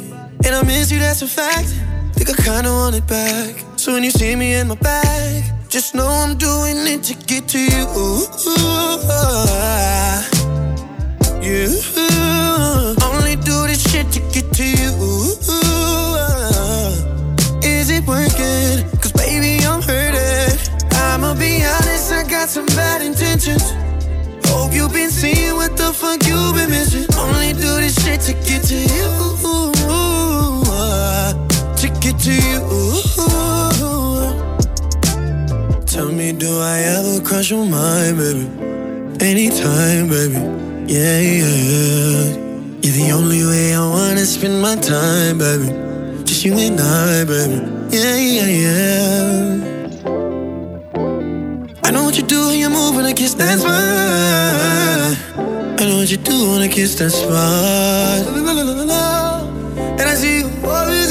And 0.46 0.54
I 0.54 0.62
miss 0.62 0.90
you, 0.90 0.98
that's 0.98 1.20
a 1.20 1.28
fact. 1.28 1.68
Think 2.14 2.30
I 2.30 2.42
kinda 2.42 2.70
want 2.70 2.96
it 2.96 3.06
back. 3.06 3.54
So 3.76 3.92
when 3.92 4.02
you 4.02 4.10
see 4.10 4.34
me 4.34 4.54
in 4.54 4.68
my 4.68 4.76
bag, 4.76 5.44
just 5.68 5.94
know 5.94 6.08
I'm 6.08 6.38
doing 6.38 6.78
it 6.86 7.02
to 7.04 7.14
get 7.26 7.46
to 7.48 7.58
you. 7.58 7.84
You 11.44 11.68
only 13.12 13.36
do 13.36 13.66
this 13.66 13.82
shit 13.90 14.10
to 14.12 14.20
get 14.32 14.50
to 14.54 14.64
you. 14.64 14.90
Is 17.62 17.90
it 17.90 18.06
working? 18.06 18.88
Cause 19.00 19.12
baby, 19.12 19.62
I'm 19.66 19.82
hurting. 19.82 20.58
I'ma 20.92 21.34
be 21.34 21.62
honest, 21.62 22.10
I 22.10 22.24
got 22.26 22.48
some 22.48 22.66
bad 22.66 23.02
intentions. 23.02 23.74
You've 24.78 24.92
been 24.92 25.10
seeing 25.10 25.56
what 25.56 25.76
the 25.76 25.92
fuck 25.92 26.24
you've 26.24 26.54
been 26.54 26.70
missing. 26.70 27.04
Only 27.18 27.52
do 27.52 27.80
this 27.82 27.96
shit 28.04 28.20
to 28.20 28.32
get 28.46 28.62
to 28.70 28.76
you. 28.76 29.08
To 31.80 31.88
get 31.98 32.16
to 32.20 32.32
you. 32.32 32.60
Tell 35.84 36.12
me, 36.12 36.30
do 36.30 36.60
I 36.60 36.78
ever 36.94 37.20
cross 37.24 37.50
your 37.50 37.66
mind, 37.66 38.18
baby? 38.18 38.46
Anytime, 39.20 40.08
baby. 40.10 40.38
Yeah, 40.86 41.18
yeah. 41.18 42.36
You're 42.80 42.98
the 43.00 43.10
only 43.12 43.44
way 43.44 43.74
I 43.74 43.80
wanna 43.80 44.24
spend 44.26 44.62
my 44.62 44.76
time, 44.76 45.38
baby. 45.38 45.72
Just 46.22 46.44
you 46.44 46.54
and 46.54 46.80
I, 46.80 47.24
baby. 47.24 47.58
Yeah, 47.90 48.14
yeah, 48.14 48.46
yeah. 48.46 49.67
I 53.08 53.14
kiss. 53.14 53.34
I 53.40 53.56
know 55.88 55.96
what 55.96 56.10
you 56.10 56.18
do 56.18 56.52
I 56.62 56.68
kiss 56.68 56.94
that 56.96 57.10
spot. 57.10 58.26
And 59.98 60.02
I 60.02 60.14
see 60.14 60.40
you 60.40 60.50
always 60.66 61.07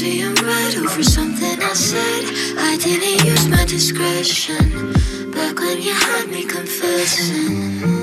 You're 0.00 0.12
saying 0.12 0.34
right 0.46 0.76
over 0.76 1.02
something 1.02 1.60
I 1.60 1.72
said. 1.72 2.56
I 2.56 2.76
didn't 2.76 3.26
use 3.26 3.48
my 3.48 3.64
discretion. 3.64 4.92
Back 5.32 5.58
when 5.58 5.82
you 5.82 5.92
had 5.92 6.28
me 6.28 6.44
confessing. 6.44 7.97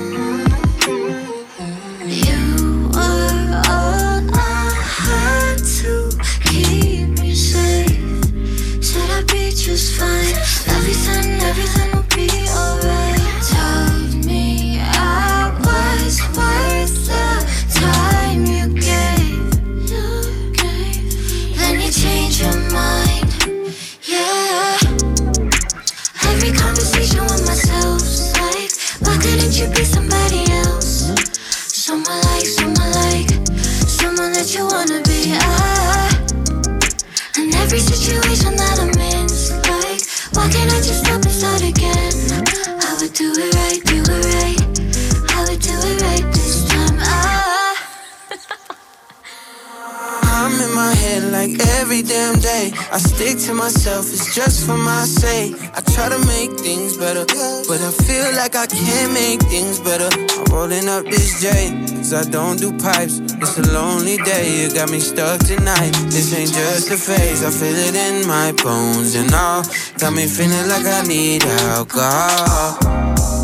Myself, 53.66 54.06
it's 54.12 54.32
just 54.32 54.64
for 54.64 54.76
my 54.78 55.02
sake. 55.02 55.52
I 55.74 55.80
try 55.80 56.08
to 56.08 56.20
make 56.26 56.52
things 56.60 56.96
better, 56.96 57.26
but 57.66 57.80
I 57.82 57.90
feel 58.06 58.30
like 58.38 58.54
I 58.54 58.66
can't 58.66 59.12
make 59.12 59.42
things 59.50 59.80
better. 59.80 60.06
I'm 60.38 60.44
rolling 60.54 60.88
up 60.88 61.04
this 61.04 61.42
J, 61.42 61.74
cause 61.98 62.14
I 62.14 62.22
don't 62.30 62.58
do 62.60 62.70
pipes. 62.78 63.18
It's 63.42 63.58
a 63.58 63.66
lonely 63.74 64.18
day, 64.18 64.62
you 64.62 64.72
got 64.72 64.88
me 64.88 65.00
stuck 65.00 65.40
tonight. 65.40 65.90
This 66.14 66.32
ain't 66.32 66.52
just 66.52 66.92
a 66.92 66.96
phase, 66.96 67.42
I 67.42 67.50
feel 67.50 67.74
it 67.74 67.96
in 67.96 68.28
my 68.28 68.52
bones 68.62 69.16
and 69.16 69.34
all. 69.34 69.64
Got 69.98 70.12
me 70.14 70.28
feeling 70.28 70.68
like 70.68 70.86
I 70.86 71.02
need 71.02 71.42
alcohol. 71.74 72.78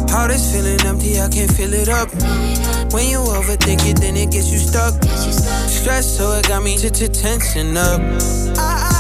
Heart 0.07 0.31
is 0.31 0.45
feeling 0.53 0.81
empty, 0.87 1.19
I 1.19 1.29
can't 1.31 1.51
fill 1.51 1.75
it 1.75 1.89
up. 1.89 2.09
When 2.95 3.11
you 3.11 3.19
overthink 3.19 3.91
it, 3.91 3.99
then 3.99 4.17
it 4.17 4.31
gets 4.31 4.53
you 4.53 4.59
stuck. 4.59 4.95
Stress, 5.67 6.07
so 6.17 6.31
it 6.39 6.47
got 6.47 6.63
me 6.63 6.79
to 6.79 7.09
tension 7.09 7.77
up. 7.77 8.92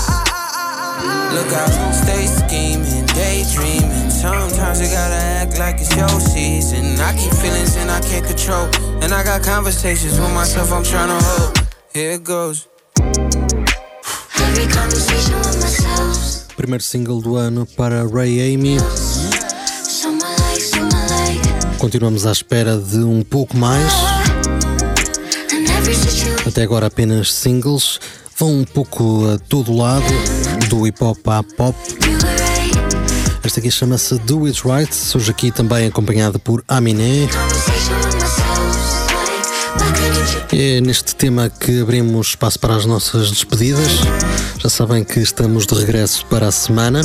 Look 1.33 1.53
out, 1.53 1.73
stay 1.95 2.27
scheming, 2.27 3.07
daydreaming. 3.07 4.11
Sometimes 4.11 4.81
you 4.81 4.89
gotta 4.89 5.17
act 5.41 5.59
like 5.59 5.81
it's 5.81 5.97
your 5.97 6.09
season. 6.21 7.01
I 7.01 7.17
keep 7.17 7.33
feelings 7.41 7.75
and 7.77 7.91
I 7.91 8.01
can't 8.01 8.27
control. 8.27 8.69
And 9.03 9.15
I 9.15 9.25
got 9.25 9.43
conversations 9.43 10.21
with 10.21 10.33
myself 10.35 10.71
I'm 10.71 10.85
trying 10.85 11.09
to 11.09 11.25
hold. 11.25 11.59
Here 11.95 12.13
it 12.13 12.25
goes. 12.25 12.69
Every 13.01 14.67
conversation 14.69 15.37
with 15.39 15.57
myself. 15.57 16.55
Primeiro 16.55 16.83
single 16.83 17.23
do 17.23 17.37
ano 17.37 17.67
para 17.67 18.07
Ray 18.07 18.55
Amy. 18.55 18.77
Continuamos 21.79 22.27
à 22.27 22.33
espera 22.33 22.77
de 22.77 22.99
um 22.99 23.23
pouco 23.23 23.57
mais. 23.57 23.91
Até 26.47 26.63
agora 26.63 26.87
apenas 26.87 27.33
singles. 27.33 27.99
Vão 28.39 28.61
um 28.61 28.65
pouco 28.65 29.31
a 29.31 29.39
todo 29.39 29.73
lado, 29.73 30.05
do 30.69 30.87
hip 30.87 31.03
hop 31.03 31.29
à 31.29 31.43
pop. 31.43 31.77
Esta 33.45 33.61
aqui 33.61 33.71
chama-se 33.71 34.19
Do 34.21 34.47
It 34.47 34.63
Right, 34.65 34.95
surge 34.95 35.31
aqui 35.31 35.51
também 35.51 35.87
acompanhada 35.87 36.39
por 36.39 36.65
Aminé. 36.69 37.29
É 40.53 40.81
neste 40.81 41.15
tema 41.15 41.51
que 41.51 41.81
abrimos 41.81 42.29
espaço 42.29 42.59
para 42.59 42.77
as 42.77 42.87
nossas 42.87 43.31
despedidas. 43.31 43.91
Já 44.59 44.69
sabem 44.69 45.03
que 45.03 45.21
estamos 45.21 45.67
de 45.67 45.75
regresso 45.75 46.25
para 46.27 46.49
a 46.49 46.53
semana. 46.53 47.03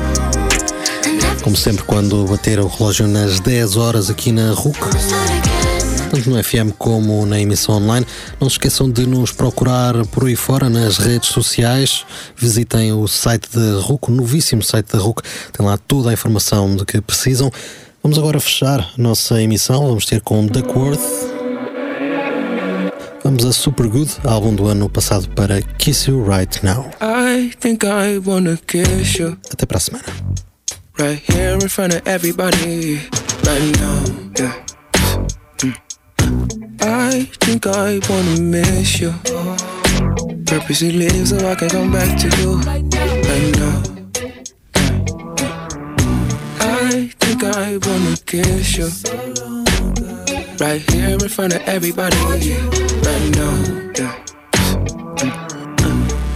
Como 1.44 1.56
sempre, 1.56 1.84
quando 1.84 2.26
bater 2.26 2.60
o 2.60 2.68
relógio 2.68 3.08
nas 3.08 3.40
10 3.40 3.78
horas 3.78 4.10
aqui 4.10 4.32
na 4.32 4.52
RUC, 4.52 4.78
tanto 6.10 6.30
no 6.30 6.42
FM 6.44 6.72
como 6.78 7.26
na 7.26 7.40
emissão 7.40 7.76
online. 7.76 8.06
Não 8.40 8.50
se 8.50 8.56
esqueçam 8.56 8.90
de 8.90 9.06
nos 9.06 9.32
procurar 9.32 9.94
por 10.08 10.26
aí 10.26 10.36
fora 10.36 10.70
nas 10.70 10.98
redes 10.98 11.30
sociais. 11.30 12.06
Visitem 12.36 12.94
o 12.94 13.08
site 13.08 13.50
da 13.54 13.80
RUC, 13.82 14.10
o 14.10 14.14
novíssimo 14.14 14.64
site 14.64 14.88
da 14.94 15.00
RUC. 15.00 15.22
Tem 15.54 15.66
lá 15.66 15.78
toda 15.78 16.10
a 16.10 16.14
informação 16.14 16.76
de 16.76 16.86
que 16.86 17.02
precisam. 17.02 17.52
Vamos 18.02 18.18
agora 18.18 18.40
fechar 18.40 18.80
a 18.80 19.02
nossa 19.02 19.42
emissão. 19.42 19.86
Vamos 19.88 20.06
ter 20.06 20.22
com 20.22 20.46
Duckworth. 20.46 21.00
Vamos 23.24 23.44
a 23.46 23.52
Super 23.52 23.88
Good, 23.88 24.12
álbum 24.24 24.56
do 24.56 24.68
ano 24.68 24.90
passado 24.90 25.28
para 25.36 25.62
Kiss 25.62 26.10
You 26.10 26.24
Right 26.26 26.64
Now. 26.66 26.90
I 27.02 27.52
think 27.60 27.86
I 27.86 28.20
wanna 28.26 28.58
kiss 28.66 29.20
you 29.20 29.38
Até 29.52 29.66
para 29.66 29.78
a 29.78 29.82
semana. 29.82 30.06
right 30.98 31.22
here 31.30 31.56
in 31.62 31.68
front 31.68 31.94
of 31.94 32.02
everybody 32.06 33.02
right 33.46 33.80
now. 33.82 34.04
Yeah. 34.40 34.54
Mm. 35.58 35.74
I 36.82 37.28
think 37.40 37.66
I 37.68 38.00
wanna 38.10 38.42
miss 38.42 39.00
you. 39.00 39.14
Purposely 40.46 40.92
leave 40.92 41.28
so 41.28 41.38
I 41.50 41.56
can 41.56 41.70
come 41.70 41.92
back 41.92 42.18
to 42.20 42.28
you 42.42 42.56
right 42.58 43.52
now. 43.58 43.84
I 46.60 47.12
think 47.20 47.44
I 47.44 47.78
wanna 47.78 48.16
kiss 48.26 48.78
you 48.78 48.90
right 50.60 50.82
here 50.92 51.10
in 51.10 51.30
front 51.30 51.56
of 51.56 51.62
everybody 51.68 52.18
right 52.18 53.30
now. 53.36 53.54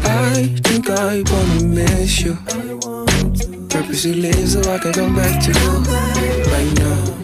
I 0.04 0.48
think 0.64 0.90
I 0.90 1.24
wanna 1.32 1.64
miss 1.64 2.22
you. 2.22 2.38
Purposely 3.70 4.14
leave 4.14 4.50
so 4.50 4.62
I 4.72 4.78
can 4.80 4.94
come 4.94 5.16
back 5.16 5.42
to 5.44 5.52
you 5.52 5.72
right 6.52 6.74
now. 6.80 7.22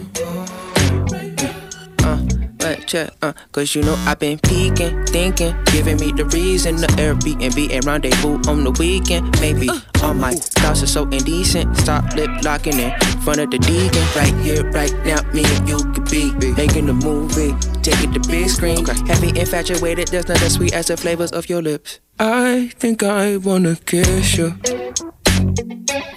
Uh, 2.88 2.90
check, 2.90 3.10
uh, 3.20 3.32
cause 3.52 3.74
you 3.74 3.82
know 3.82 3.94
I've 4.06 4.18
been 4.18 4.38
peeking, 4.38 5.04
thinking, 5.06 5.54
giving 5.66 5.98
me 5.98 6.10
the 6.10 6.24
reason 6.24 6.76
the 6.76 6.86
Airbnb 6.96 7.70
and 7.70 7.84
rendezvous 7.84 8.40
on 8.48 8.64
the 8.64 8.70
weekend. 8.78 9.38
Maybe 9.42 9.68
all 10.02 10.14
my 10.14 10.32
thoughts 10.32 10.82
are 10.82 10.86
so 10.86 11.02
indecent. 11.10 11.76
Stop 11.76 12.14
lip 12.14 12.30
locking 12.42 12.78
in 12.78 12.98
front 13.20 13.40
of 13.40 13.50
the 13.50 13.58
deacon. 13.58 14.02
Right 14.16 14.34
here, 14.40 14.64
right 14.70 14.92
now, 15.04 15.20
me 15.32 15.44
and 15.44 15.68
you 15.68 15.76
could 15.92 16.08
be 16.08 16.32
making 16.52 16.88
a 16.88 16.94
movie. 16.94 17.52
Take 17.82 18.02
it 18.04 18.14
to 18.14 18.20
big 18.20 18.48
screen. 18.48 18.86
Heavy 18.86 19.38
infatuated, 19.38 20.08
there's 20.08 20.28
not 20.28 20.40
as 20.40 20.54
sweet 20.54 20.72
as 20.72 20.86
the 20.86 20.96
flavors 20.96 21.32
of 21.32 21.48
your 21.50 21.60
lips. 21.60 22.00
I 22.18 22.72
think 22.78 23.02
I 23.02 23.36
wanna 23.36 23.76
kiss 23.76 24.38
you. 24.38 24.56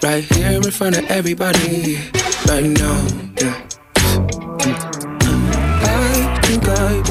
Right 0.02 0.24
here 0.24 0.52
in 0.52 0.72
front 0.72 0.98
of 0.98 1.04
everybody, 1.12 2.00
right 2.48 2.64
now. 2.64 3.08
Yeah. 3.42 3.71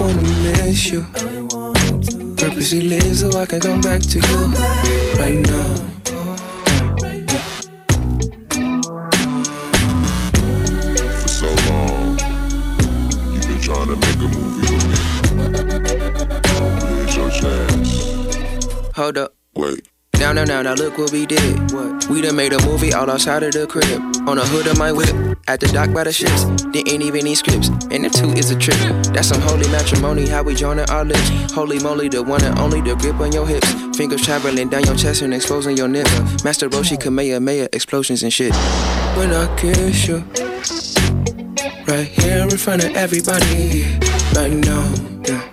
Wanna 0.00 0.22
miss 0.22 0.90
you. 0.90 1.02
Purposely 2.36 2.80
live 2.80 3.16
so 3.16 3.30
I 3.38 3.44
can 3.46 3.60
come 3.60 3.80
back 3.82 4.00
to 4.00 4.18
you 4.18 4.36
right 5.20 5.38
now. 5.38 5.74
For 11.20 11.28
so 11.28 11.48
long, 11.68 12.18
you've 13.32 13.46
been 13.46 13.60
trying 13.60 13.88
to 13.88 13.96
make 13.96 14.16
a 14.16 14.28
movie 14.34 14.72
with 14.72 14.86
me. 14.88 14.96
Here's 16.96 17.16
your 17.16 17.30
chance. 17.30 18.96
Hold 18.96 19.18
up. 19.18 19.34
Wait. 19.54 19.86
Now, 20.20 20.32
now, 20.32 20.44
now, 20.44 20.60
now, 20.60 20.74
look 20.74 20.98
what 20.98 21.12
we 21.12 21.24
did. 21.24 21.72
What? 21.72 22.06
We 22.10 22.20
done 22.20 22.36
made 22.36 22.52
a 22.52 22.62
movie 22.66 22.92
all 22.92 23.10
outside 23.10 23.42
of 23.42 23.52
the 23.52 23.66
crib. 23.66 24.02
On 24.28 24.36
the 24.36 24.44
hood 24.44 24.66
of 24.66 24.78
my 24.78 24.92
whip, 24.92 25.08
at 25.48 25.60
the 25.60 25.66
dock 25.68 25.94
by 25.94 26.04
the 26.04 26.12
ships. 26.12 26.44
Ain't 26.76 27.02
even 27.02 27.20
any 27.20 27.34
scripts, 27.34 27.68
and 27.90 28.04
the 28.04 28.10
two 28.10 28.28
is 28.32 28.50
a 28.50 28.58
trip. 28.58 28.76
That's 29.14 29.28
some 29.28 29.40
holy 29.40 29.66
matrimony, 29.70 30.28
how 30.28 30.42
we 30.42 30.54
joining 30.54 30.88
our 30.90 31.06
lips. 31.06 31.52
Holy 31.52 31.78
moly, 31.78 32.10
the 32.10 32.22
one 32.22 32.44
and 32.44 32.58
only, 32.58 32.82
the 32.82 32.96
grip 32.96 33.18
on 33.18 33.32
your 33.32 33.46
hips. 33.46 33.72
Fingers 33.96 34.20
traveling 34.20 34.68
down 34.68 34.84
your 34.84 34.94
chest 34.94 35.22
and 35.22 35.32
exposing 35.32 35.78
your 35.78 35.88
nips. 35.88 36.44
Master 36.44 36.68
Roshi, 36.68 37.00
Kamehameha, 37.00 37.70
explosions 37.72 38.22
and 38.22 38.30
shit. 38.30 38.54
When 39.16 39.32
I 39.32 39.48
kiss 39.56 40.06
you, 40.06 40.18
right 41.88 42.06
here 42.06 42.42
in 42.42 42.58
front 42.58 42.84
of 42.84 42.94
everybody, 42.94 43.96
right 44.36 44.52
now, 44.52 44.94
yeah. 45.26 45.49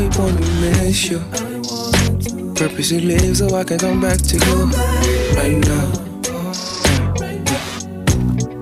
I 0.00 0.08
wanna 0.18 0.40
miss 0.62 1.10
you. 1.10 1.18
Purposely 2.54 3.00
live 3.00 3.36
so 3.36 3.54
I 3.54 3.64
can 3.64 3.78
come 3.78 4.00
back 4.00 4.16
to 4.16 4.36
you 4.36 4.64
right 5.36 5.58
now. 5.68 5.92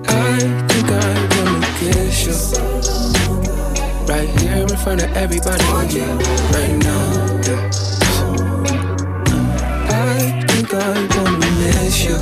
I 0.05 0.39
think 0.67 0.89
I 0.91 1.09
wanna 1.35 1.71
kiss 1.79 2.25
you. 2.27 2.35
Right 4.05 4.29
here 4.41 4.63
in 4.63 4.77
front 4.83 5.01
of 5.01 5.15
everybody, 5.15 5.63
right 5.63 6.75
now. 6.83 7.05
I 9.87 10.45
think 10.49 10.73
I 10.73 11.07
wanna 11.15 11.51
miss 11.61 12.03
you. 12.03 12.17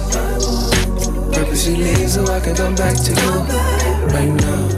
Purposely 1.34 1.76
leave 1.78 2.10
so 2.12 2.24
I 2.28 2.40
can 2.40 2.56
come 2.56 2.76
back 2.76 2.96
to 2.96 3.12
you 3.12 3.32
right 4.14 4.34
now. 4.46 4.77